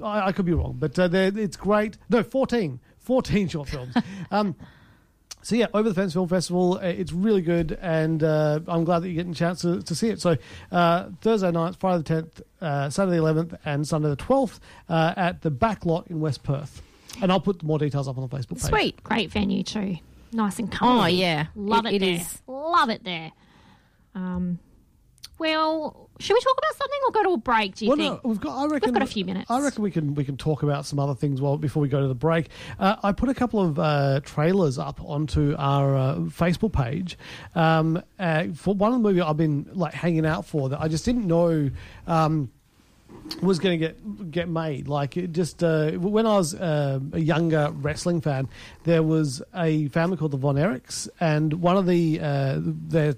[0.03, 0.77] I, I could be wrong.
[0.79, 1.97] But uh, it's great.
[2.09, 2.79] No, 14.
[2.99, 3.95] 14 short films.
[4.31, 4.55] um,
[5.43, 9.03] so yeah, over the fence film festival, uh, it's really good, and uh, I'm glad
[9.03, 10.19] that you're getting a chance to, to see it.
[10.19, 10.37] So
[10.71, 15.13] uh, Thursday night, Friday the 10th, uh, Saturday the 11th, and Sunday the 12th uh,
[15.15, 16.81] at the back lot in West Perth.
[17.21, 18.69] And I'll put more details up on the Facebook page.
[18.71, 19.03] Sweet.
[19.03, 19.97] Great venue too.
[20.33, 21.03] Nice and comfy.
[21.03, 21.45] Oh, yeah.
[21.55, 22.15] Love It- it, it there.
[22.21, 22.41] is.
[22.47, 23.31] Love it there.
[24.15, 24.57] Um,
[25.37, 27.75] well, should we talk about something or go to a break?
[27.75, 28.23] Do you Well, think?
[28.23, 28.57] no, we've got.
[28.57, 29.51] I reckon we've got a few minutes.
[29.51, 31.99] I reckon we can we can talk about some other things while before we go
[32.01, 32.47] to the break.
[32.79, 37.17] Uh, I put a couple of uh, trailers up onto our uh, Facebook page
[37.53, 40.87] um, uh, for one of the movie I've been like hanging out for that I
[40.87, 41.69] just didn't know.
[42.07, 42.51] Um,
[43.41, 44.87] was going to get get made.
[44.87, 48.47] Like it just uh, when I was uh, a younger wrestling fan,
[48.83, 53.15] there was a family called the Von Erichs, and one of the uh, their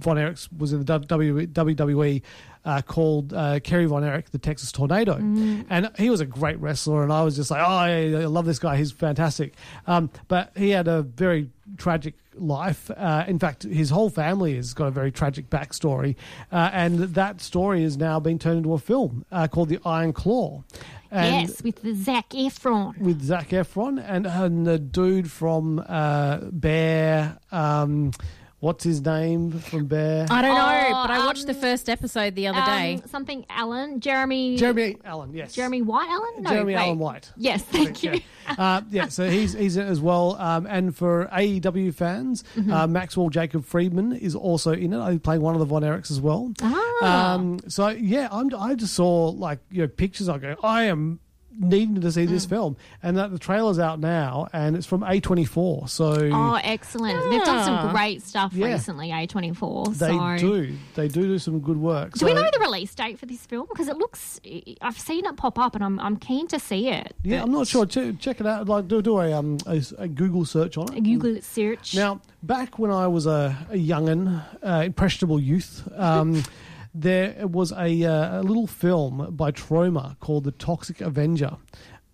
[0.00, 2.22] Von Erichs was in the WWE.
[2.62, 7.02] Uh, called uh, Kerry Von Erich, the Texas Tornado, and he was a great wrestler.
[7.02, 8.76] And I was just like, oh, I, love this guy.
[8.76, 9.54] He's fantastic.
[9.86, 12.90] Um, but he had a very tragic life.
[12.90, 16.16] Uh, in fact, his whole family has got a very tragic backstory,
[16.52, 20.12] uh, and that story is now being turned into a film uh, called The Iron
[20.12, 20.62] Claw.
[21.10, 22.96] And yes, with the Zac Efron.
[22.98, 27.38] with Zac Efron and, and the dude from uh, Bear.
[27.50, 28.12] Um,
[28.60, 30.26] what's his name from Bear?
[30.30, 32.94] I don't know, Oh, but I watched the um, first episode the other day.
[32.94, 35.34] Um, something Allen, Jeremy, Jeremy Allen.
[35.34, 36.42] Yes, Jeremy White Allen.
[36.42, 36.80] No, Jeremy wait.
[36.80, 37.32] Allen White.
[37.36, 38.12] Yes, thank you.
[38.12, 38.54] Yeah.
[38.58, 40.36] Uh, yeah, so he's he's in it as well.
[40.40, 42.72] Um, and for AEW fans, Mm-hmm.
[42.72, 45.10] uh, Maxwell Jacob Friedman is also in it.
[45.12, 46.52] He's playing one of the Von Erichs as well.
[46.62, 47.34] Ah.
[47.34, 50.28] Um, so yeah, I'm, I just saw like you know pictures.
[50.28, 51.20] I go, I am
[51.58, 52.48] needing to see this Mm.
[52.48, 55.88] film, and that the trailer's out now, and it's from A24.
[55.88, 57.30] So Oh, excellent!
[57.30, 58.66] They've done some great stuff Yeah.
[58.66, 59.12] recently.
[59.12, 59.86] A twenty four.
[59.86, 60.36] they so.
[60.38, 62.14] do, they do do some good work.
[62.14, 63.66] Do we know the release date for this film?
[63.68, 64.40] Because it looks,
[64.80, 67.14] I've seen it pop up, and I'm I'm keen to see it.
[67.22, 67.86] Yeah, I'm not sure.
[67.86, 68.68] Check, it out.
[68.68, 71.00] Like do do a um a, a Google search on it.
[71.02, 71.94] Google search.
[71.94, 76.42] Now, back when I was a, a youngin, uh, impressionable youth, um,
[76.94, 81.56] there was a, uh, a little film by Troma called The Toxic Avenger.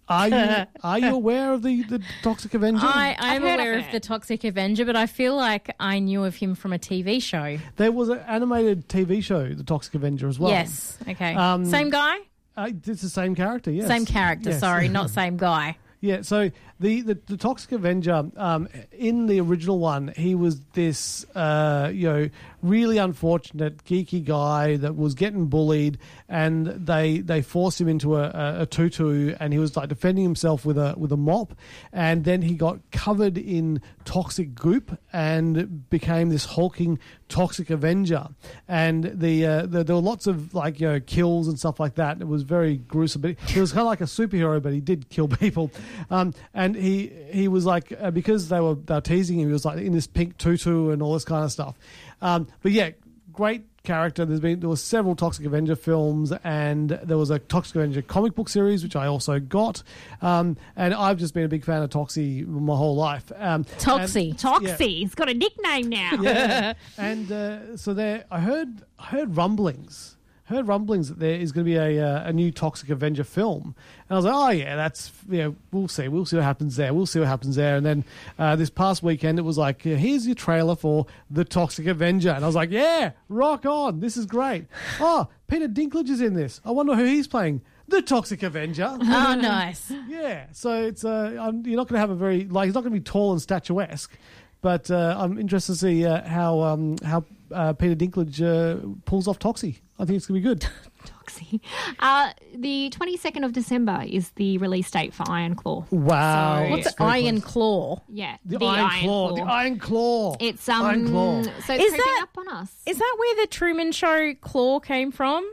[0.09, 2.81] Are you are you aware of the, the Toxic Avenger?
[2.85, 3.93] I, I'm heard of aware of, it.
[3.93, 7.59] the Toxic Avenger, but I feel like I knew of him from a TV show.
[7.77, 10.53] there was an animated TV show, The Toxic Avenger, as well.
[10.53, 10.97] yes.
[11.09, 11.35] Okay.
[11.35, 12.19] Um, same guy?
[12.57, 13.87] Uh, it's the same character, yes.
[13.89, 14.61] Same character, Yes.
[14.61, 15.77] sorry, not same guy.
[16.01, 21.25] Yeah, so the, the, the Toxic Avenger, um, in the original one, he was this,
[21.35, 22.29] uh, you know,
[22.67, 28.61] really unfortunate, geeky guy that was getting bullied, and they they forced him into a,
[28.61, 31.55] a, tutu, and he was like defending himself with a with a mop,
[31.93, 38.29] and then he got covered in toxic goop and became this hulking toxic Avenger,
[38.69, 41.95] and the, uh, the there were lots of like you know kills and stuff like
[41.95, 42.21] that.
[42.21, 45.09] It was very gruesome, but he was kind of like a superhero, but he did
[45.09, 45.71] kill people,
[46.11, 49.53] um, and he he was like uh, because they were they were teasing him, he
[49.53, 51.77] was like in this pink tutu and all this kind of stuff.
[52.23, 52.91] Um, but yeah,
[53.33, 54.25] great character.
[54.25, 58.35] There's been there were several Toxic Avenger films, and there was a Toxic Avenger comic
[58.35, 59.83] book series which I also got.
[60.23, 63.31] Um, and I've just been a big fan of Toxie my whole life.
[63.37, 64.31] Um, Toxie.
[64.31, 64.99] and- Toxie.
[65.01, 66.11] He's got a nickname now.
[66.21, 66.73] yeah.
[66.99, 70.16] and uh, so there, I heard I heard rumblings.
[70.47, 73.75] Heard rumblings that there is going to be a uh, a new Toxic Avenger film,
[74.09, 76.77] and I was like, oh yeah, that's you know, we'll see, we'll see what happens
[76.77, 77.77] there, we'll see what happens there.
[77.77, 78.05] And then
[78.39, 82.45] uh, this past weekend, it was like, here's your trailer for the Toxic Avenger, and
[82.45, 84.67] I was like, yeah, rock on, this is great.
[85.01, 86.61] Oh, Peter Dinklage is in this.
[86.65, 87.61] I wonder who he's playing.
[87.89, 88.97] The Toxic Avenger.
[89.03, 89.91] Oh, nice.
[90.09, 91.31] Yeah, so it's uh,
[91.65, 93.43] you're not going to have a very like he's not going to be tall and
[93.43, 94.17] statuesque,
[94.63, 99.29] but uh, I'm interested to see uh, how um, how uh, Peter Dinklage uh, pulls
[99.29, 99.81] off Toxie.
[99.99, 100.67] I think it's going to be good.
[101.07, 101.61] Toxie.
[101.99, 105.85] Uh, the 22nd of December is the release date for Iron Claw.
[105.91, 107.53] Wow, So- What's Iron close.
[107.53, 108.03] Claw?
[108.09, 109.35] Yeah, The, Iron, Claw.
[109.37, 110.37] The Iron Claw.
[110.41, 111.43] It's um, Iron Claw.
[111.43, 112.73] so it's Is creeping that- up on us.
[112.87, 115.51] Is that where the Truman Show claw came from?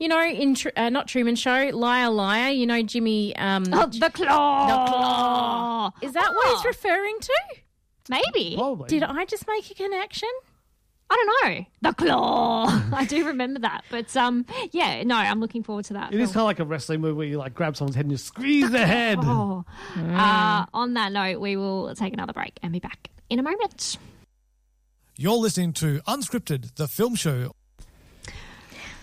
[0.00, 2.50] You know, in Tr- uh, not Truman Show, Liar Liar.
[2.50, 3.34] You know, Jimmy.
[3.36, 4.66] Um, Oh, the claw.
[4.66, 5.92] The claw.
[6.02, 6.56] Is that what Oh.
[6.56, 7.32] he's referring to?
[8.08, 8.56] Maybe.
[8.56, 8.88] Probably.
[8.88, 10.28] Did I just make a connection?
[11.10, 11.66] I don't know.
[11.82, 12.82] The claw.
[12.92, 13.84] I do remember that.
[13.90, 16.12] But um, yeah, no, I'm looking forward to that.
[16.12, 16.32] It is film.
[16.32, 18.70] kind of like a wrestling move where you like grab someone's head and you squeeze
[18.70, 19.18] their head.
[19.20, 19.64] Oh.
[19.96, 23.98] Uh, on that note, we will take another break and be back in a moment.
[25.16, 27.54] You're listening to Unscripted, the film show.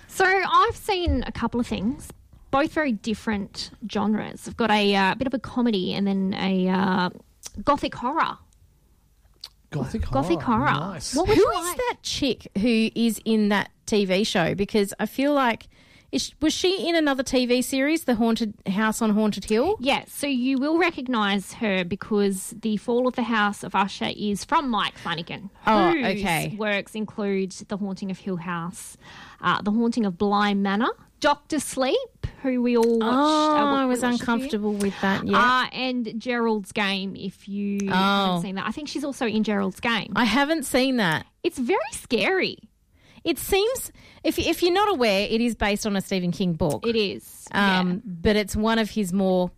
[0.10, 2.10] So I've seen a couple of things,
[2.52, 4.48] both very different genres.
[4.48, 7.10] I've got a uh, bit of a comedy and then a uh,
[7.64, 8.38] gothic horror.
[9.72, 10.22] Gothic horror.
[10.22, 10.72] Gothic horror.
[10.72, 11.16] Nice.
[11.16, 11.78] What Who would is like?
[11.78, 14.54] that chick who is in that TV show?
[14.54, 15.68] Because I feel like
[16.12, 19.78] is, was she in another TV series, The Haunted House on Haunted Hill?
[19.80, 24.44] Yes, so you will recognise her because the Fall of the House of Usher is
[24.44, 25.50] from Mike Flanagan.
[25.66, 26.54] Oh, whose okay.
[26.58, 28.98] Works include The Haunting of Hill House,
[29.40, 31.98] uh, The Haunting of Bly Manor, Doctor Sleep,
[32.42, 33.04] who we all watched.
[33.16, 34.34] Oh, uh, I was watched a few.
[34.34, 35.26] uncomfortable with that.
[35.26, 37.94] Yeah, Uh, and Gerald's Game, if you Oh.
[37.94, 38.68] haven't seen that.
[38.68, 40.12] I think she's also in Gerald's Game.
[40.16, 41.26] I haven't seen that.
[41.44, 42.58] It's very scary.
[43.24, 43.92] It seems,
[44.24, 46.86] if if you're not aware, it is based on a Stephen King book.
[46.88, 47.48] It is.
[47.52, 49.52] um, but it's one of his more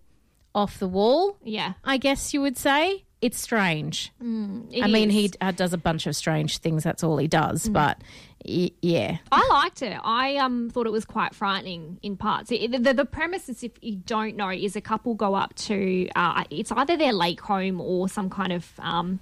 [0.54, 1.38] off the wall.
[1.44, 1.74] yeah.
[1.84, 4.12] I guess you would say it's strange.
[4.20, 5.16] It I mean, is.
[5.16, 6.84] he uh, does a bunch of strange things.
[6.84, 7.70] That's all he does.
[7.70, 8.00] But
[8.46, 9.98] y- yeah, I liked it.
[10.04, 12.52] I um thought it was quite frightening in parts.
[12.52, 16.10] It, the, the premise is, if you don't know, is a couple go up to
[16.18, 19.22] uh, it's either their lake home or some kind of um,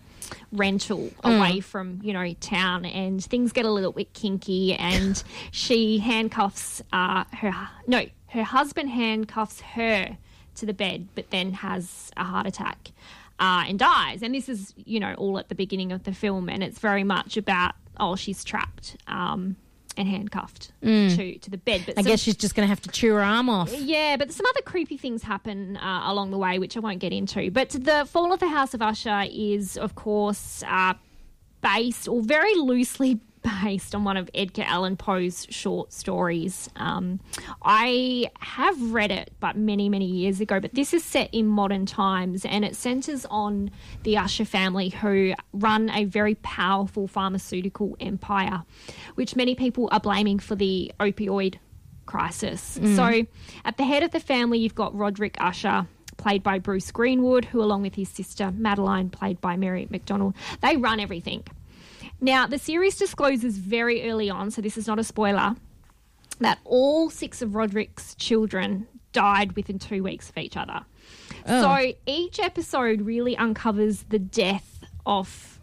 [0.52, 6.00] rental away from you know town, and things get a little bit kinky, and she
[6.00, 7.54] handcuffs uh, her
[7.86, 10.18] no her husband handcuffs her
[10.56, 12.90] to the bed, but then has a heart attack.
[13.42, 16.48] Uh, and dies, and this is you know all at the beginning of the film,
[16.48, 19.56] and it's very much about oh she's trapped um,
[19.98, 21.82] and handcuffed to to the bed.
[21.88, 23.74] But I some- guess she's just going to have to chew her arm off.
[23.74, 27.14] yeah, but some other creepy things happen uh, along the way, which I won't get
[27.14, 27.50] into.
[27.50, 30.94] But the Fall of the House of Usher is, of course, uh,
[31.62, 33.20] based or very loosely
[33.64, 36.70] based on one of Edgar Allan Poe's short stories.
[36.76, 37.20] Um,
[37.64, 40.60] I have read it, but many, many years ago.
[40.60, 43.72] But this is set in modern times and it centers on
[44.04, 48.64] the Usher family who run a very powerful pharmaceutical empire,
[49.16, 51.56] which many people are blaming for the opioid
[52.06, 52.78] crisis.
[52.96, 53.26] So,
[53.66, 57.62] at the head of the family, you've got Roderick Usher, played by Bruce Greenwood, who,
[57.62, 61.44] along with his sister Madeline, played by Mary McDonnell, they run everything.
[62.22, 65.56] Now, the series discloses very early on, so this is not a spoiler,
[66.40, 70.86] that all six of Roderick's children died within two weeks of each other.
[71.48, 75.60] So each episode really uncovers the death of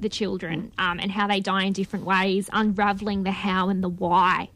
[0.00, 3.88] the children um, and how they die in different ways, unraveling the how and the
[3.88, 4.50] why.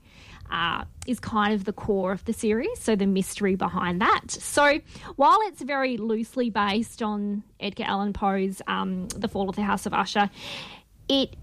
[0.50, 4.30] Uh, is kind of the core of the series, so the mystery behind that.
[4.30, 4.80] So,
[5.16, 9.86] while it's very loosely based on Edgar Allan Poe's um, *The Fall of the House
[9.86, 10.28] of Usher*,
[11.08, 11.36] it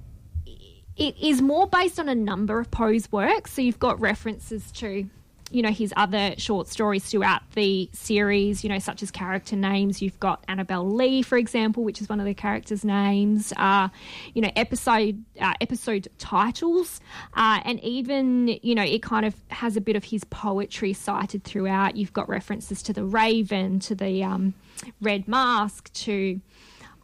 [1.00, 3.54] it is more based on a number of Poe's works.
[3.54, 5.10] So you've got references to,
[5.50, 10.02] you know, his other short stories throughout the series, you know, such as character names.
[10.02, 13.54] You've got Annabel Lee, for example, which is one of the characters' names.
[13.56, 13.88] Uh,
[14.34, 17.00] you know, episode uh, episode titles,
[17.34, 21.46] uh, and even you know, it kind of has a bit of his poetry cited
[21.46, 21.96] throughout.
[21.96, 24.54] You've got references to the Raven, to the um,
[25.00, 26.42] Red Mask, to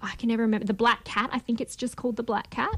[0.02, 1.30] I can never remember the Black Cat.
[1.32, 2.76] I think it's just called the Black Cat.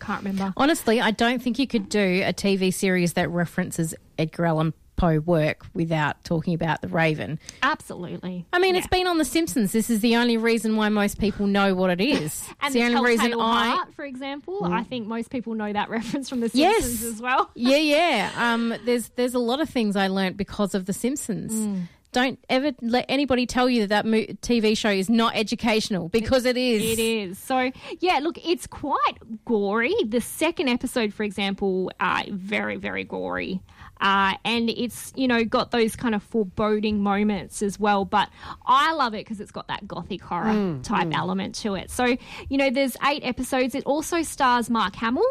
[0.00, 0.52] Can't remember.
[0.56, 5.20] Honestly, I don't think you could do a TV series that references Edgar Allan Poe
[5.20, 7.38] work without talking about the Raven.
[7.62, 8.44] Absolutely.
[8.52, 8.80] I mean, Yeah.
[8.80, 9.72] it's been on The Simpsons.
[9.72, 12.46] This is the only reason why most people know what it is.
[12.60, 13.68] And the, the only reason I.
[13.76, 16.84] Heart, for example, I think most people know that reference from The Yes.
[16.84, 17.50] Simpsons as well.
[17.54, 18.30] yeah, yeah.
[18.36, 21.52] Um, there's there's a lot of things I learnt because of The Simpsons.
[21.52, 21.88] Mm.
[22.12, 26.44] Don't ever let anybody tell you that that mo- TV show is not educational because
[26.44, 26.98] it is.
[26.98, 27.38] It is.
[27.38, 27.70] So,
[28.00, 29.94] yeah, look, it's quite gory.
[30.04, 33.62] The second episode, for example, uh, very, very gory.
[34.00, 38.04] Uh, and it's, you know, got those kind of foreboding moments as well.
[38.04, 38.28] But
[38.66, 41.90] I love it because it's got that gothic horror type element to it.
[41.90, 42.16] So,
[42.48, 43.74] you know, there's eight episodes.
[43.74, 45.22] It also stars Mark Hamill.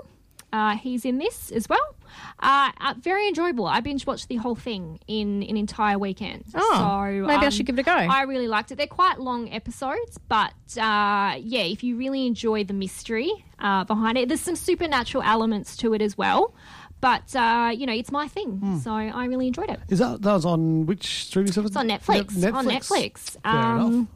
[0.53, 1.95] Uh, he's in this as well.
[2.39, 3.65] Uh, uh, very enjoyable.
[3.67, 6.45] I binge watched the whole thing in an entire weekend.
[6.55, 7.91] Oh, so maybe I um, should give it a go.
[7.91, 8.75] I really liked it.
[8.77, 14.17] They're quite long episodes, but uh, yeah, if you really enjoy the mystery uh, behind
[14.17, 16.53] it, there's some supernatural elements to it as well.
[17.01, 18.77] But uh, you know, it's my thing, Hmm.
[18.79, 19.79] so I really enjoyed it.
[19.89, 21.71] Is that that was on which streaming service?
[21.71, 22.25] It's on Netflix.
[22.33, 22.53] Netflix.
[22.53, 23.41] On Netflix.
[23.41, 24.07] Fair enough.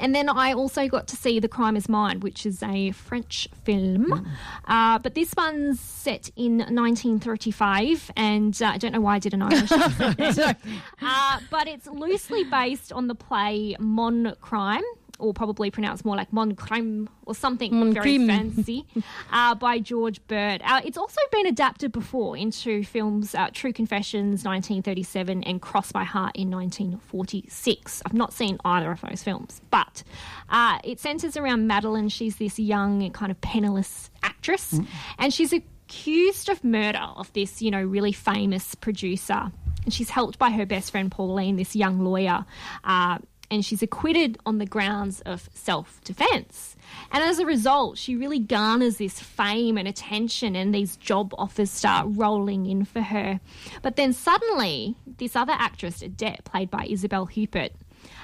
[0.00, 3.48] And then I also got to see The Crime Is Mine, which is a French
[3.64, 4.10] film.
[4.10, 4.70] Hmm.
[4.70, 9.34] Uh, but this one's set in 1935, and uh, I don't know why I did
[9.34, 10.58] an Irish accent.
[11.02, 14.82] uh, but it's loosely based on the play Mon Crime,
[15.22, 18.84] or probably pronounced more like Mon Crime or something Mon very fancy,
[19.32, 20.58] uh, by Georges Berr.
[20.62, 26.04] Uh, it's also been adapted before into films uh, True Confessions 1937 and Cross My
[26.04, 28.02] Heart in 1946.
[28.04, 30.02] I've not seen either of those films, but
[30.50, 32.08] uh, it centres around Madeline.
[32.08, 34.78] She's this young, kind of penniless actress,
[35.18, 39.52] and she's accused of murder of this, you know, really famous producer.
[39.84, 42.44] And she's helped by her best friend Pauline, this young lawyer.
[42.84, 43.18] Uh,
[43.52, 46.74] and she's acquitted on the grounds of self defense.
[47.12, 51.70] And as a result, she really garners this fame and attention, and these job offers
[51.70, 53.40] start rolling in for her.
[53.82, 57.72] But then suddenly, this other actress, Odette, played by Isabelle Huppert,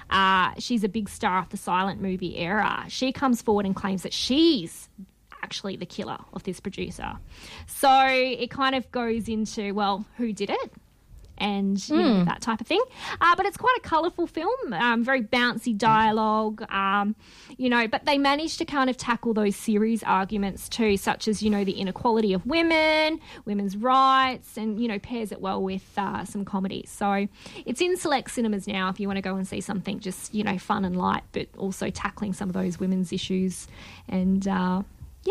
[0.08, 2.86] uh, she's a big star of the silent movie era.
[2.88, 4.88] She comes forward and claims that she's
[5.42, 7.18] actually the killer of this producer.
[7.66, 10.72] So it kind of goes into, well, who did it?
[11.38, 12.82] And you know, that type of thing.
[13.20, 17.14] Uh, but it's quite a colourful film, um, very bouncy dialogue, um,
[17.56, 17.88] you know.
[17.88, 21.64] But they managed to kind of tackle those series arguments too, such as you know
[21.64, 26.44] the inequality of women, women's rights, and you know pairs it well with uh, some
[26.44, 26.84] comedy.
[26.86, 27.28] So
[27.64, 30.44] it's in select cinemas now if you want to go and see something just you
[30.44, 33.68] know fun and light, but also tackling some of those women's issues
[34.08, 34.46] and.
[34.46, 34.82] Uh,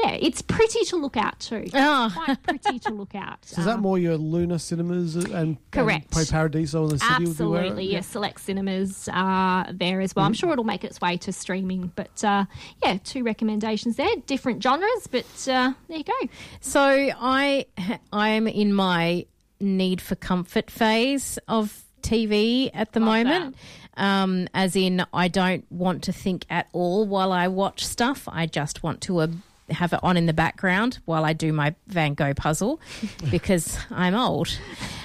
[0.04, 1.66] yeah, it's pretty to look out too.
[1.74, 2.12] Oh.
[2.14, 3.40] Quite pretty to look out.
[3.46, 6.16] So is that Um, more your Luna cinemas and Correct.
[6.16, 7.14] and Paradiso in the city?
[7.14, 7.92] would be Absolutely, yeah.
[7.94, 8.08] yes.
[8.08, 10.26] Select cinemas are there as well.
[10.26, 12.46] I'm sure it'll make its way to streaming, but uh,
[12.84, 14.16] yeah, two recommendations there.
[14.26, 16.28] Different genres, but uh, there you go.
[16.62, 17.66] So I
[18.14, 19.26] I am in my
[19.60, 23.56] need for comfort phase of TV at the moment.
[23.96, 28.28] Um, as in, I don't want to think at all while I watch stuff.
[28.32, 29.28] I just want to uh,
[29.70, 32.80] have it on in the background while I do my Van Gogh puzzle
[33.32, 34.58] because I'm old.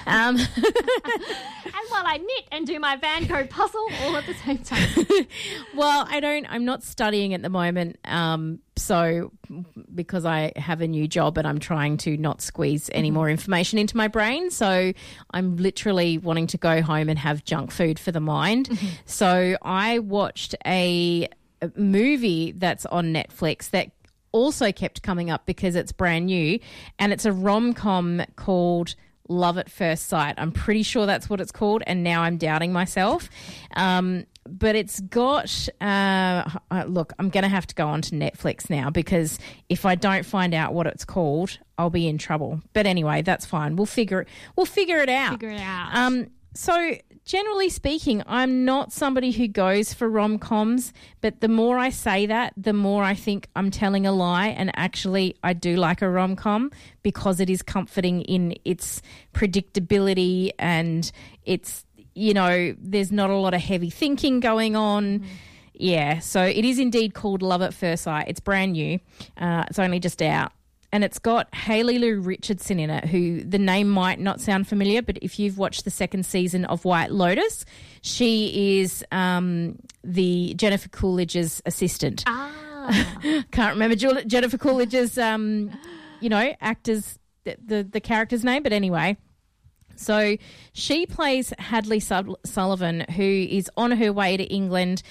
[0.05, 0.37] Um,
[1.83, 5.27] And while I knit and do my Van Gogh puzzle all at the same time.
[5.75, 6.45] well, I don't.
[6.49, 7.97] I'm not studying at the moment.
[8.05, 9.31] Um, so
[9.93, 13.79] because I have a new job and I'm trying to not squeeze any more information
[13.79, 14.93] into my brain, so
[15.31, 18.77] I'm literally wanting to go home and have junk food for the mind.
[19.05, 21.27] So I watched a,
[21.61, 23.91] a movie that's on Netflix that
[24.33, 26.59] also kept coming up because it's brand new,
[26.99, 28.95] and it's a rom com called.
[29.29, 30.35] Love at First Sight.
[30.37, 33.29] I'm pretty sure that's what it's called, and now I'm doubting myself.
[33.73, 38.11] Um, but it's got uh, uh, look i'm going to have to go on to
[38.11, 42.59] netflix now because if i don't find out what it's called i'll be in trouble
[42.73, 44.27] but anyway that's fine we'll figure it
[44.57, 45.95] we'll figure it out Figure it out.
[45.95, 46.93] um so
[47.25, 52.53] generally speaking i'm not somebody who goes for rom-coms but the more i say that
[52.57, 56.69] the more i think i'm telling a lie and actually i do like a rom-com
[57.01, 59.01] because it is comforting in its
[59.33, 61.11] predictability and
[61.45, 65.25] its you know, there's not a lot of heavy thinking going on.
[65.73, 68.25] Yeah, so it is indeed called Love at First Sight.
[68.27, 68.99] It's brand new.
[69.37, 70.51] Uh, it's only just out.
[70.93, 75.01] And it's got Haley Lu Richardson in it, who the name might not sound familiar,
[75.01, 77.65] but if you've watched the second season of White Lotus,
[78.03, 82.23] she is um, the Jennifer Coolidge's assistant.
[82.27, 82.51] Ah.
[83.51, 85.71] Can't remember Jennifer Coolidge's, um,
[86.21, 89.17] you know, actor's the, the the character's name, but anyway.
[89.95, 90.37] So
[90.73, 95.01] she plays Hadley Sullivan, who is on her way to England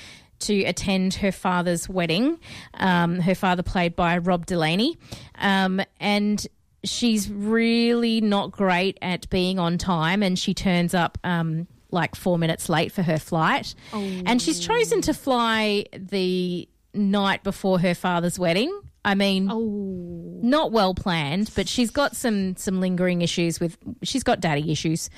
[0.42, 2.38] to attend her father's wedding.
[2.74, 4.96] Um, her father, played by Rob Delaney,
[5.38, 6.46] um, and
[6.84, 11.18] she's really not great at being on time, and she turns up.
[11.24, 13.74] Um, like four minutes late for her flight.
[14.26, 18.80] And she's chosen to fly the night before her father's wedding.
[19.04, 19.48] I mean,
[20.42, 23.76] not well planned, but she's got some some lingering issues with.
[24.02, 25.10] She's got daddy issues,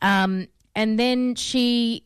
[0.00, 2.04] um, and then she.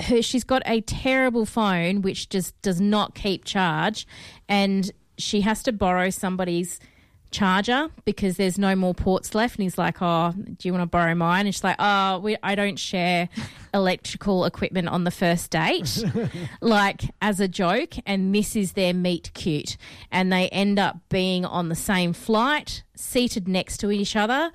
[0.00, 4.06] Her, she's got a terrible phone which just does not keep charge,
[4.48, 6.80] and she has to borrow somebody's
[7.34, 9.56] charger because there's no more ports left.
[9.56, 12.36] And he's like, "Oh, do you want to borrow mine?" And she's like, "Oh, we,
[12.42, 13.28] I don't share
[13.74, 16.02] electrical equipment on the first date."
[16.60, 19.76] like as a joke, and this is their meet cute,
[20.10, 24.50] and they end up being on the same flight, seated next to each other,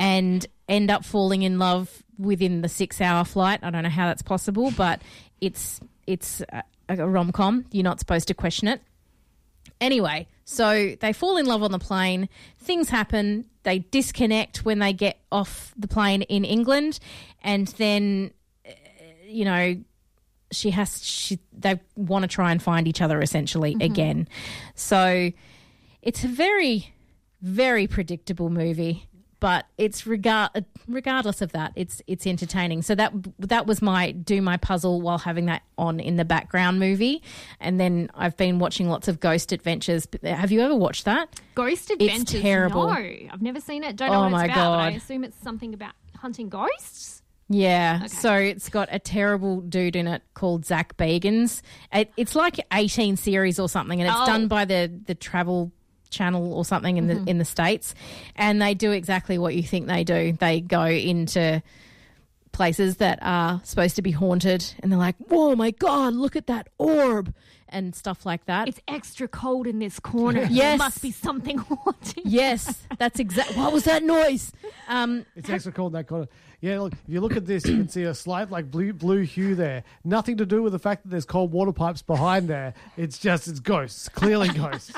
[0.00, 3.60] and end up falling in love within the six-hour flight.
[3.62, 5.00] I don't know how that's possible, but
[5.40, 7.66] it's it's a, a rom com.
[7.70, 8.80] You're not supposed to question it.
[9.80, 12.28] Anyway, so they fall in love on the plane.
[12.58, 13.44] Things happen.
[13.62, 16.98] They disconnect when they get off the plane in England,
[17.42, 18.30] and then,
[18.66, 18.72] uh,
[19.26, 19.76] you know,
[20.50, 24.28] she has she they want to try and find each other essentially again.
[24.74, 25.30] So
[26.02, 26.92] it's a very,
[27.42, 29.06] very predictable movie.
[29.40, 32.82] But it's regard regardless of that, it's it's entertaining.
[32.82, 36.78] So that that was my do my puzzle while having that on in the background
[36.78, 37.22] movie,
[37.58, 40.06] and then I've been watching lots of Ghost Adventures.
[40.22, 41.40] Uh, have you ever watched that?
[41.54, 42.34] Ghost Adventures.
[42.34, 42.86] It's terrible.
[42.88, 42.92] No,
[43.32, 43.96] I've never seen it.
[43.96, 44.76] Don't know Oh what my it's about.
[44.76, 47.22] But I assume it's something about hunting ghosts.
[47.52, 51.62] Yeah, so it's got a terrible dude in it called Zak Bagans.
[51.92, 54.26] It, it's like 18 series or something, and it's Oh.
[54.26, 55.72] done by the the Travel
[56.10, 57.24] Channel or something in Mm-hmm.
[57.24, 57.94] the in the states.
[58.36, 60.32] And they do exactly what you think they do.
[60.32, 61.62] They go into
[62.52, 66.46] places that are supposed to be haunted, and they're like, "Whoa, my god, look at
[66.48, 67.32] that orb!"
[67.70, 68.68] And stuff like that.
[68.68, 70.46] It's extra cold in this corner.
[70.50, 70.60] Yes.
[70.70, 72.22] There must be something haunting.
[72.26, 73.56] yes, that's exact.
[73.56, 74.52] What was that noise?
[74.88, 76.28] Um, It's extra cold in that corner.
[76.60, 79.22] Yeah, look, if you look at this, you can see a slight like blue blue
[79.22, 79.82] hue there.
[80.04, 82.74] Nothing to do with the fact that there's cold water pipes behind there.
[82.98, 84.92] It's just it's ghosts, clearly ghosts.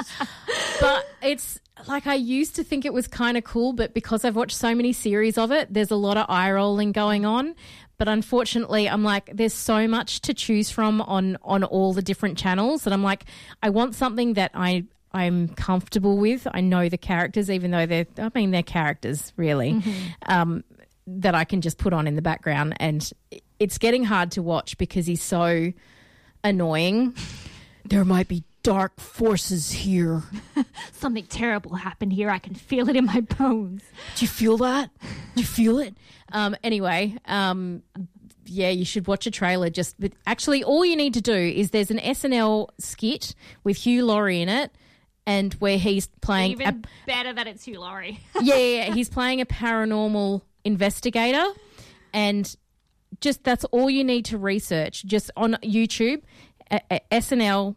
[0.80, 4.34] but it's like I used to think it was kind of cool, but because I've
[4.36, 7.54] watched so many series of it, there's a lot of eye rolling going on.
[7.98, 12.38] But unfortunately, I'm like, there's so much to choose from on on all the different
[12.38, 13.24] channels that I'm like,
[13.62, 16.46] I want something that I I'm comfortable with.
[16.50, 19.82] I know the characters, even though they're I mean they're characters really.
[20.26, 20.64] Um,
[21.06, 23.10] that I can just put on in the background, and
[23.58, 25.72] it's getting hard to watch because he's so
[26.44, 27.14] annoying.
[27.84, 30.22] There might be dark forces here.
[30.92, 32.30] Something terrible happened here.
[32.30, 33.82] I can feel it in my bones.
[34.16, 34.90] Do you feel that?
[35.00, 35.94] Do you feel it?
[36.34, 37.82] Um, anyway, um,
[38.46, 39.68] yeah, you should watch a trailer.
[39.68, 43.34] Just, but actually, all you need to do is there's an SNL skit
[43.64, 44.70] with Hugh Laurie in it,
[45.26, 46.52] and where he's playing.
[46.52, 48.18] Even A, better that it's Hugh Laurie.
[48.40, 51.44] yeah, yeah, yeah, he's playing a paranormal investigator,
[52.14, 52.56] and
[53.20, 55.04] just that's all you need to research.
[55.04, 56.22] Just on YouTube,
[56.70, 57.76] a- a- SNL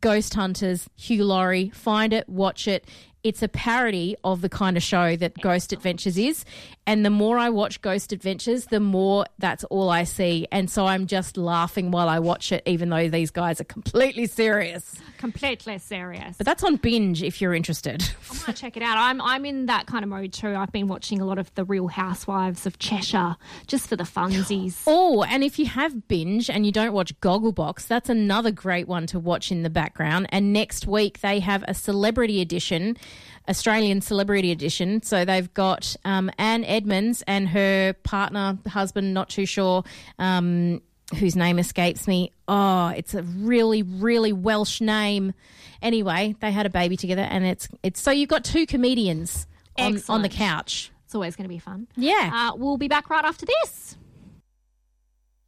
[0.00, 1.70] Ghost Hunters, Hugh Laurie.
[1.70, 2.84] Find it, watch it.
[3.22, 6.44] It's a parody of the kind of show that Ghost Adventures is.
[6.86, 10.46] And the more I watch Ghost Adventures, the more that's all I see.
[10.52, 14.26] And so I'm just laughing while I watch it, even though these guys are completely
[14.26, 14.94] serious.
[15.18, 16.36] Completely serious.
[16.36, 18.04] But that's on binge if you're interested.
[18.30, 18.98] I'm gonna check it out.
[18.98, 20.54] I'm I'm in that kind of mode too.
[20.54, 24.82] I've been watching a lot of the Real Housewives of Cheshire just for the funsies.
[24.98, 29.06] Oh, and if you have binge and you don't watch Gogglebox, that's another great one
[29.08, 30.26] to watch in the background.
[30.30, 32.96] And next week they have a celebrity edition,
[33.48, 35.02] Australian celebrity edition.
[35.02, 39.84] So they've got um, Anne Edmonds and her partner, husband, not too sure.
[40.18, 40.82] Um,
[41.20, 42.32] Whose name escapes me?
[42.48, 45.34] Oh, it's a really, really Welsh name.
[45.80, 49.46] Anyway, they had a baby together, and it's it's so you've got two comedians
[49.78, 50.90] on, on the couch.
[51.04, 51.86] It's always going to be fun.
[51.96, 52.30] Yeah.
[52.34, 53.96] Uh, we'll be back right after this.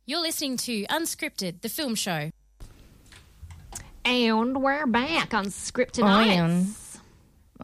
[0.06, 2.30] You're listening to Unscripted, the film show.
[4.04, 6.87] And we're back on Scripted I Nights.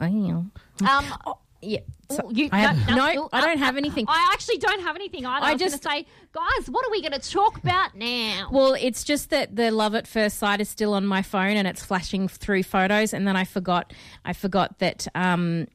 [0.01, 0.51] Am.
[0.83, 1.13] I am.
[1.27, 1.81] Um, Yeah.
[2.11, 4.05] So oh, you, I have, no, no, I don't uh, have anything.
[4.07, 5.47] I actually don't have anything either.
[5.47, 8.49] I, I just- say, guys, what are we going to talk about now?
[8.53, 11.67] Well, it's just that the love at first sight is still on my phone and
[11.67, 13.95] it's flashing through photos, and then I forgot.
[14.25, 15.67] I forgot that um,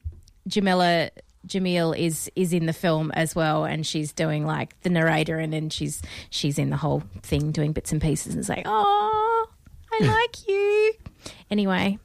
[0.48, 1.10] Jameela
[1.46, 5.52] Jamil is is in the film as well, and she's doing like the narrator, and
[5.52, 9.48] then she's she's in the whole thing doing bits and pieces, and it's like, oh,
[9.92, 10.92] I like you.
[11.50, 11.98] Anyway,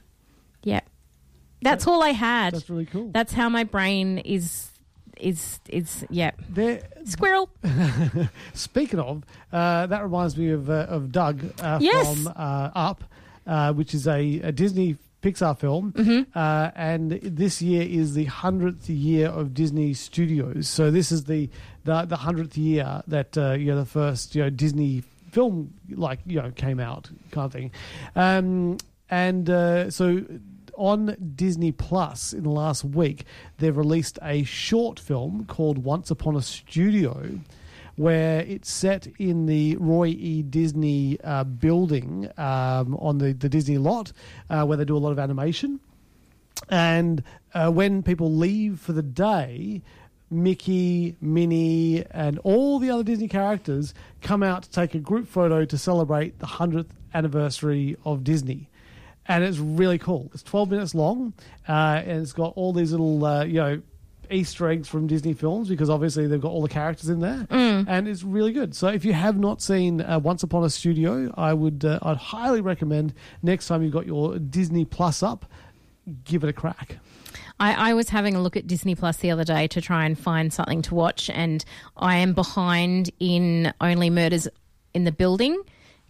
[0.64, 0.82] yeah,
[1.66, 2.54] that's all I had.
[2.54, 3.10] That's really cool.
[3.12, 4.70] That's how my brain is
[5.18, 6.32] is is yeah.
[6.50, 7.50] There, Squirrel.
[8.54, 12.06] Speaking of, uh, that reminds me of uh, of Dug uh, Yes.
[12.24, 13.04] from uh, Up,
[13.48, 16.38] uh, which is a, a Disney Pixar film, Mm-hmm.
[16.38, 20.68] uh, and this year is the hundredth year of Disney Studios.
[20.68, 21.50] So this is the
[21.84, 25.02] the the hundredth year that uh, you know the first you know Disney
[25.32, 27.72] film like you know came out kind of thing,
[28.16, 28.78] um,
[29.10, 30.24] and uh, so
[30.78, 33.26] on Disney Plus in the last week,
[33.58, 37.40] they've released a short film called Once Upon a Studio,
[37.96, 40.42] where it's set in the Roy E.
[40.42, 44.12] Disney uh, building um, on the, the Disney lot,
[44.50, 45.80] uh, where they do a lot of animation.
[46.70, 47.24] And
[47.54, 49.82] uh, when people leave for the day,
[50.30, 55.66] Mickey, Minnie, and all the other Disney characters come out to take a group photo
[55.66, 58.70] to celebrate the 100th anniversary of Disney.
[59.28, 60.30] And it's really cool.
[60.34, 61.34] It's 12 minutes long,
[61.68, 63.82] uh, and it's got all these little, uh, you know,
[64.32, 67.46] Easter eggs from Disney films because obviously they've got all the characters in there,
[67.88, 68.76] and it's really good.
[68.76, 72.18] So if you have not seen uh, Once Upon a Studio, I would uh, I'd
[72.18, 73.14] highly recommend
[73.44, 75.46] next time you've got your Disney Plus up,
[76.24, 76.98] give it a crack.
[77.60, 80.18] I, I was having a look at Disney Plus the other day to try and
[80.18, 81.64] find something to watch, and
[81.98, 84.48] I am behind in Only Murders
[84.94, 85.62] in the Building.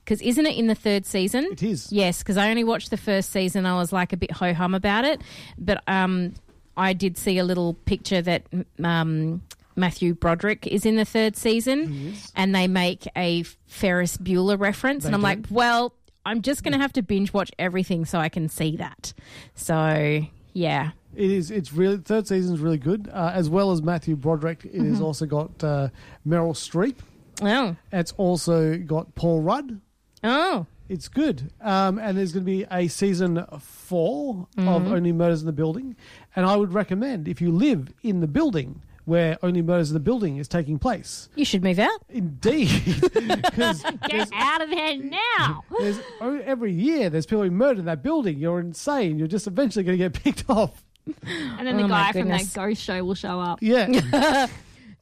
[0.05, 1.45] Because isn't it in the third season?
[1.51, 1.91] It is.
[1.91, 3.65] Yes, because I only watched the first season.
[3.65, 5.19] I was like a bit ho hum about it,
[5.57, 6.33] but um,
[6.77, 8.43] I did see a little picture that
[8.83, 9.41] um,
[9.75, 15.07] Matthew Broderick is in the third season, and they make a Ferris Bueller reference, They
[15.07, 15.23] and I'm do.
[15.23, 15.91] like, well,
[16.23, 19.11] I'm just going to have to binge watch everything so I can see that.
[19.55, 20.21] So
[20.53, 21.49] yeah, It is.
[21.49, 24.65] It's really third season is really good, uh, as well as Matthew Broderick.
[24.65, 25.03] It has Mhm.
[25.03, 25.89] also got uh,
[26.27, 26.95] Meryl Streep.
[27.41, 29.81] Oh, it's also got Paul Rudd.
[30.25, 31.51] Oh, it's good.
[31.61, 34.91] Um, and there's going to be a season four of Mhm.
[34.91, 35.95] Only Murders in the Building,
[36.35, 39.99] and I would recommend if you live in the building where Only Murders in the
[39.99, 41.29] Building is taking place.
[41.35, 42.01] You should move out.
[42.09, 42.69] Indeed,
[43.13, 45.63] Get out of there now.
[45.79, 48.39] there's every year there's people being murdered in that building.
[48.39, 49.17] You're insane.
[49.19, 50.83] You're just eventually going to get picked off.
[51.23, 53.59] And then the Oh, my guy from that ghost show will show up.
[53.61, 54.47] Yeah.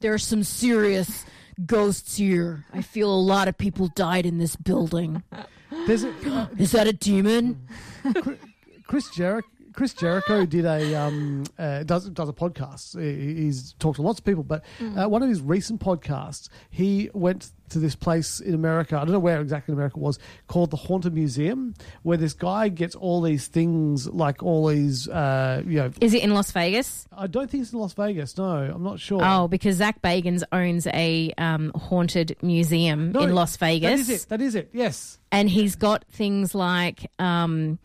[0.00, 1.24] there are some serious
[1.66, 2.64] ghosts here.
[2.72, 5.22] I feel a lot of people died in this building.
[5.86, 7.66] There's a, Is that a demon?
[8.86, 9.48] Chris Jericho.
[9.74, 12.98] Chris Jericho did a um, uh, does does a podcast.
[13.00, 14.64] He- He's talked to lots of people, but
[14.96, 18.96] uh, one of his recent podcasts, he went to this place in America.
[18.96, 20.18] I don't know where exactly in America it was
[20.48, 25.62] called the Haunted Museum, where this guy gets all these things, like all these, uh,
[25.66, 25.90] you know.
[26.00, 27.06] Is it in Las Vegas?
[27.16, 28.36] I don't think it's in Las Vegas.
[28.38, 29.20] No, I'm not sure.
[29.24, 34.06] Oh, because Zak Bagans owns a um, haunted museum No, in Las Vegas.
[34.06, 34.28] That is it.
[34.28, 34.70] That is it.
[34.72, 35.18] Yes.
[35.32, 37.78] And he's got things like um,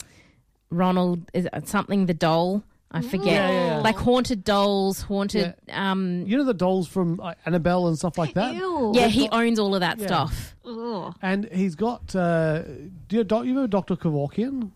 [0.71, 2.63] Ronald, is it something the doll.
[2.91, 3.25] I forget.
[3.27, 3.77] Yeah, yeah, yeah.
[3.81, 5.53] Like haunted dolls, haunted.
[5.71, 8.55] Um, You know the dolls from like, Annabelle and stuff like that.
[8.55, 8.91] Ew.
[8.95, 10.07] yeah, he owns all of that Yeah.
[10.07, 10.55] stuff.
[10.65, 11.13] Ugh.
[11.21, 12.15] And he's got.
[12.15, 12.63] Uh,
[13.07, 14.71] do you, doc, you know Doctor Kevorkian?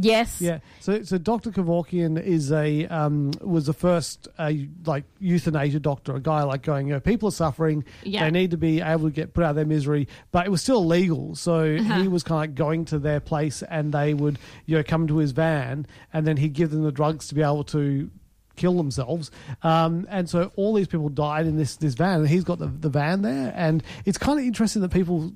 [0.00, 0.40] Yes.
[0.40, 0.60] Yeah.
[0.78, 1.50] So, so Dr.
[1.50, 4.52] Kevorkian is a um, was the first uh,
[4.86, 8.24] like euthanasia doctor, a guy like going, you know, people are suffering, Yeah.
[8.24, 10.62] they need to be able to get put out of their misery, but it was
[10.62, 11.34] still illegal.
[11.34, 12.00] So Uh-huh.
[12.02, 15.08] he was kind of like going to their place, and they would, you know, come
[15.08, 18.08] to his van, and then he'd give them the drugs to be able to
[18.54, 19.30] kill themselves.
[19.62, 22.66] Um, and so all these people died in this this van, and he's got the
[22.66, 25.32] the van there, and it's kind of interesting that people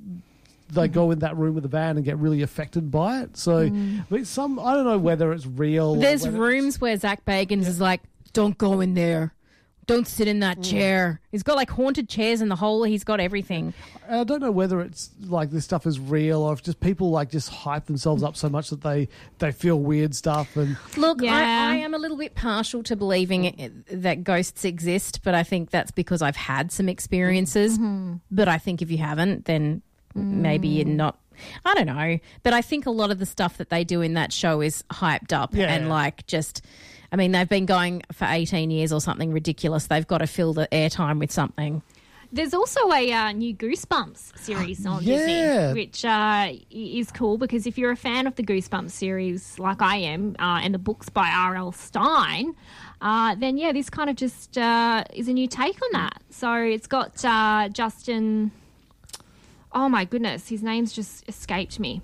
[0.72, 3.36] they go in that room with the van and get really affected by it.
[3.36, 3.70] So,
[4.10, 5.94] but some I don't know whether it's real.
[5.94, 8.00] There's whether- rooms where Zak Bagans is like,
[8.32, 9.34] don't go in there.
[9.86, 11.20] Don't sit in that chair.
[11.32, 12.84] He's got like haunted chairs in the hole.
[12.84, 13.74] He's got everything.
[14.08, 17.30] I don't know whether it's like this stuff is real or if just people like
[17.32, 19.08] just hype themselves up so much that they
[19.40, 21.34] they feel weird stuff and Look, Yeah.
[21.34, 25.42] I, I am a little bit partial to believing it, that ghosts exist, but I
[25.42, 27.76] think that's because I've had some experiences.
[27.76, 28.14] Mm-hmm.
[28.30, 29.82] But I think if you haven't, then
[30.14, 30.96] maybe you're Mm.
[30.96, 31.18] not.
[31.64, 32.18] I don't know.
[32.42, 34.84] But I think a lot of the stuff that they do in that show is
[34.92, 35.72] hyped up Yeah.
[35.72, 36.62] and like just.
[37.10, 39.86] I mean, they've been going for 18 years or something ridiculous.
[39.86, 41.82] They've got to fill the airtime with something.
[42.34, 45.16] There's also a uh, new Goosebumps series on Yeah.
[45.74, 49.82] Disney, which uh, is cool because if you're a fan of the Goosebumps series, like
[49.82, 51.72] I am, uh, and the books by R.L.
[51.72, 52.54] Stine,
[53.02, 56.22] uh, then yeah, this kind of just uh, is a new take on that.
[56.30, 58.52] So it's got uh, Justin.
[59.74, 62.02] Oh my goodness, his name's just escaped me.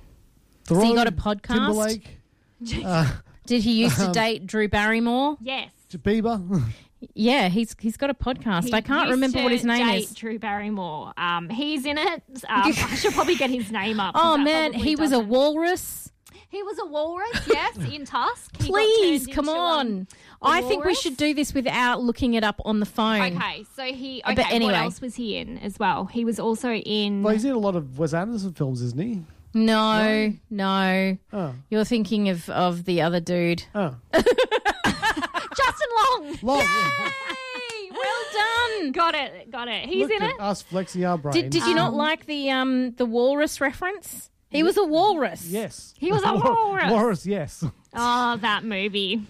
[0.64, 1.54] So you got a podcast?
[1.54, 2.18] Timberlake,
[2.84, 3.10] uh,
[3.46, 5.36] Did he used to Um, date Drew Barrymore?
[5.40, 5.70] Yes.
[5.92, 6.62] Bieber.
[7.14, 8.64] Yeah, he's he's got a podcast.
[8.64, 10.14] He I can't remember what his name date is.
[10.14, 11.12] Drew Barrymore.
[11.16, 12.22] Um, he's in it.
[12.48, 14.16] Um, I should probably get his name up.
[14.18, 16.10] Oh that man, probably he was a doesn't- walrus.
[16.50, 18.56] He was a walrus, yes, in Tusk.
[18.62, 20.06] He Please, come on.
[20.40, 21.00] I think we walrus.
[21.02, 23.36] should do this without looking it up on the phone.
[23.36, 24.22] Okay, so he.
[24.22, 24.72] Uh, Okay, but anyway.
[24.72, 26.06] what else was he in as well?
[26.06, 27.22] He was also in.
[27.22, 29.22] well, he's in a lot of Wes Anderson films, isn't he?
[29.54, 31.18] No, no.
[31.32, 33.64] Oh, You're thinking of, of the other dude.
[33.74, 36.38] oh, Justin Long.
[36.42, 36.60] Long.
[36.60, 37.90] Yay!
[37.90, 38.92] Well done.
[38.92, 39.50] Got it.
[39.50, 39.86] Got it.
[39.88, 40.40] He's Look in at it.
[40.40, 41.34] us flexing our brains.
[41.34, 44.30] Did, did you not like the um the walrus reference?
[44.50, 45.46] He was a walrus.
[45.46, 46.90] Yes, He was a walrus.
[46.90, 47.62] Walrus, yes.
[47.94, 49.22] Oh, that movie.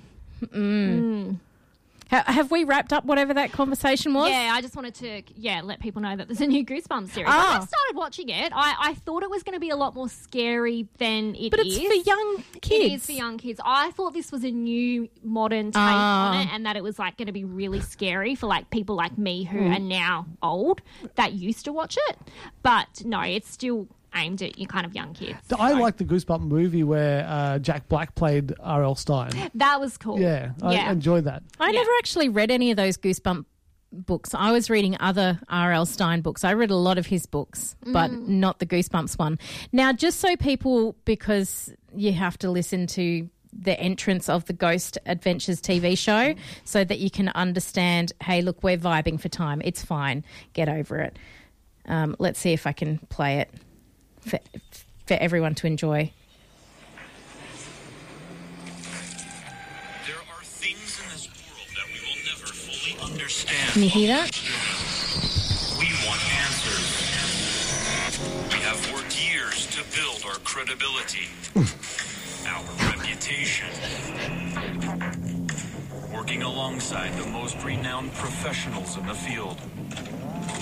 [2.11, 4.31] Ha- have we wrapped up whatever that conversation was?
[4.31, 7.29] Yeah, I just wanted to yeah let people know that there's a new Goosebumps series.
[7.31, 7.57] Ah.
[7.61, 8.51] I started watching it.
[8.55, 11.61] I, I thought it was going to be a lot more scary than it But
[11.61, 11.87] it's is.
[11.87, 12.95] for young kids.
[12.95, 13.61] is for young kids.
[13.63, 16.31] I thought this was a new modern take Ah.
[16.31, 18.95] on it, and that it was like going to be really scary for like people
[18.97, 19.73] like me who Hmm.
[19.75, 20.81] are now old
[21.17, 22.17] that used to watch it.
[22.63, 25.39] But no, it's still aimed at you kind of young kids.
[25.59, 28.95] I like the Goosebump movie where uh, Jack Black played R.L.
[28.95, 29.31] Stine.
[29.55, 30.19] That was cool.
[30.21, 30.91] Yeah, I Yeah.
[30.93, 31.43] enjoyed that.
[31.61, 33.45] I never actually read any of those Goosebump
[33.93, 34.35] books.
[34.35, 35.87] I was reading other R.L.
[35.87, 36.45] Stine books.
[36.45, 39.39] I read a lot of his books, but not the Goosebumps one.
[39.73, 44.99] Now, just so people, because you have to listen to the entrance of the Ghost
[45.07, 46.35] Adventures TV show
[46.65, 49.63] so that you can understand hey, look, we're vibing for time.
[49.65, 50.23] It's fine.
[50.53, 51.19] Get over it.
[51.87, 53.51] Um, let's see if I can play it
[54.21, 54.39] for,
[55.07, 56.13] for everyone to enjoy.
[60.07, 61.89] There are things in this world that
[63.73, 64.31] Can you hear that?
[65.79, 67.09] We want answers.
[68.53, 71.29] We have worked years to build our credibility,
[72.47, 73.69] our reputation.
[76.13, 79.59] Working alongside the most renowned professionals in the field,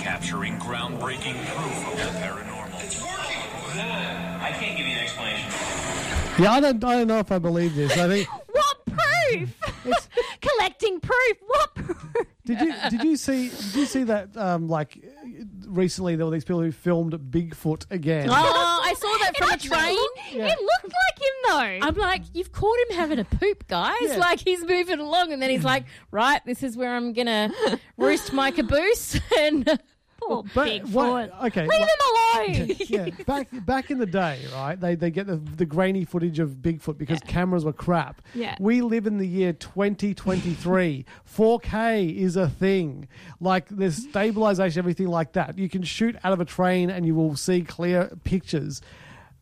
[0.07, 2.85] capturing groundbreaking proof of the paranormal.
[2.85, 3.81] It's working!
[4.41, 5.51] I can't give you an explanation.
[6.39, 7.91] Yeah, I don't, I don't know if I believe this.
[7.99, 8.29] I think.
[8.57, 9.59] What proof?
[10.41, 11.37] Collecting proof.
[11.47, 12.27] What proof?
[12.47, 15.05] Did you did you see did you see that um, like
[15.67, 18.29] recently there were these people who filmed Bigfoot again?
[18.31, 19.95] Oh, I saw that from a train.
[19.95, 21.87] looked- It looked like him though.
[21.87, 23.95] I'm like, you've caught him having a poop, guys.
[24.01, 24.17] Yeah.
[24.19, 27.51] Like he's moving along, and then he's like, right, this is where I'm gonna
[27.99, 29.21] roost my caboose.
[29.39, 29.79] And
[30.21, 30.91] Poor But Bigfoot.
[30.93, 31.89] what- okay, Leave like- him
[32.69, 32.77] alone.
[32.89, 34.79] yeah, back back in the day, right?
[34.81, 38.23] They they get the, the grainy footage of Bigfoot because cameras were crap.
[38.35, 38.57] Yeah.
[38.61, 41.05] We live in the year 2023.
[41.37, 43.09] 4K is a thing.
[43.41, 45.59] Like there's stabilization, everything like that.
[45.59, 48.81] You can shoot out of a train and you will see clear pictures.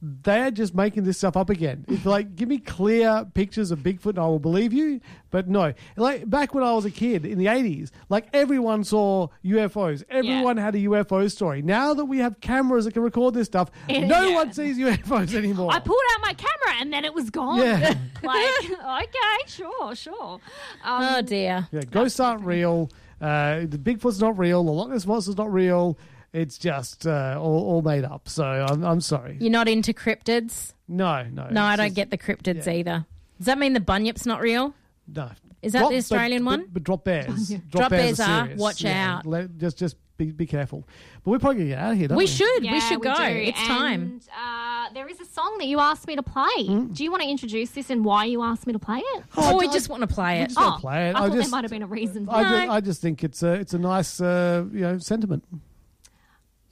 [0.07, 1.87] They're just making this stuff up again.
[1.89, 5.01] It's like, give me clear pictures of Bigfoot and I will believe you.
[5.31, 9.29] But no, like back when I was a kid in the 80s, like everyone saw
[9.45, 10.05] UFOs.
[10.11, 11.63] Everyone had a UFO story.
[11.63, 14.07] Now that we have cameras that can record this stuff, Yeah.
[14.07, 15.73] no one sees UFOs anymore.
[15.73, 17.59] I pulled out my camera and then it was gone.
[17.61, 17.95] Yeah.
[18.23, 20.41] like, okay, sure, sure.
[20.85, 22.91] Um, oh dear, Yeah, ghosts aren't real.
[23.21, 24.63] Uh, the Bigfoot's not real.
[24.65, 25.97] The Loch Ness monster's not real.
[26.35, 28.29] It's just uh, all, all made up.
[28.29, 29.37] So I'm, I'm sorry.
[29.41, 30.75] you're not into cryptids.
[30.89, 31.49] No, no.
[31.49, 32.73] No, I don't just- get the cryptids yeah.
[32.73, 33.07] either.
[33.39, 34.75] Does that mean the bunyip's not real?
[35.07, 35.31] No.
[35.63, 36.61] Is that Drop- the Australian but, one?
[36.63, 37.49] But, but drop bears.
[37.71, 38.45] Drop bears are.
[38.47, 38.61] serious.
[38.61, 39.25] Watch out.
[39.27, 40.87] let- just just be, be careful.
[41.25, 42.25] But we're probably going to get out of here, don't we?
[42.25, 42.65] We should.
[42.65, 43.15] yeah, we should go.
[43.15, 43.23] do.
[43.25, 44.03] It's time.
[44.03, 46.67] And, uh, there is a song that you asked me to play.
[46.93, 49.25] Do you want to introduce this and why you asked me to play it?
[49.37, 50.47] Oh, we I- just want to play we it.
[50.49, 51.15] just wanna Oh, play it.
[51.15, 52.29] I I thought there just- might have been a reason.
[52.31, 52.49] I, No.
[52.51, 55.45] just, I just think it's a it's a nice uh, you know sentiment.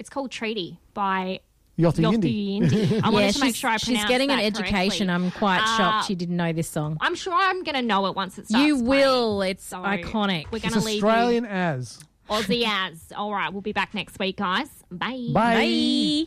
[0.02, 1.38] It's called Treaty by
[1.78, 2.60] Yachty Yachty Yindi.
[2.60, 3.00] Yindi.
[3.04, 3.86] I wanted yeah, to make sure I pronounced it.
[3.86, 5.06] she's pronounced getting an education.
[5.06, 5.26] correctly.
[5.26, 6.98] I'm quite Uh, shocked she didn't know this song.
[7.00, 8.66] I'm sure I'm going to know it once it starts.
[8.66, 8.88] You playing.
[8.88, 9.42] will.
[9.42, 10.46] It's So iconic.
[10.50, 12.00] We're going It's to leave Australian as.
[12.28, 13.12] Aussie as.
[13.16, 14.66] All right, we'll be back next week, guys.
[14.90, 15.28] Bye.
[15.32, 16.26] Bye.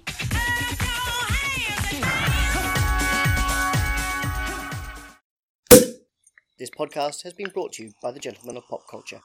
[6.58, 9.20] This podcast has been brought to you by the Gentlemen of Pop Culture.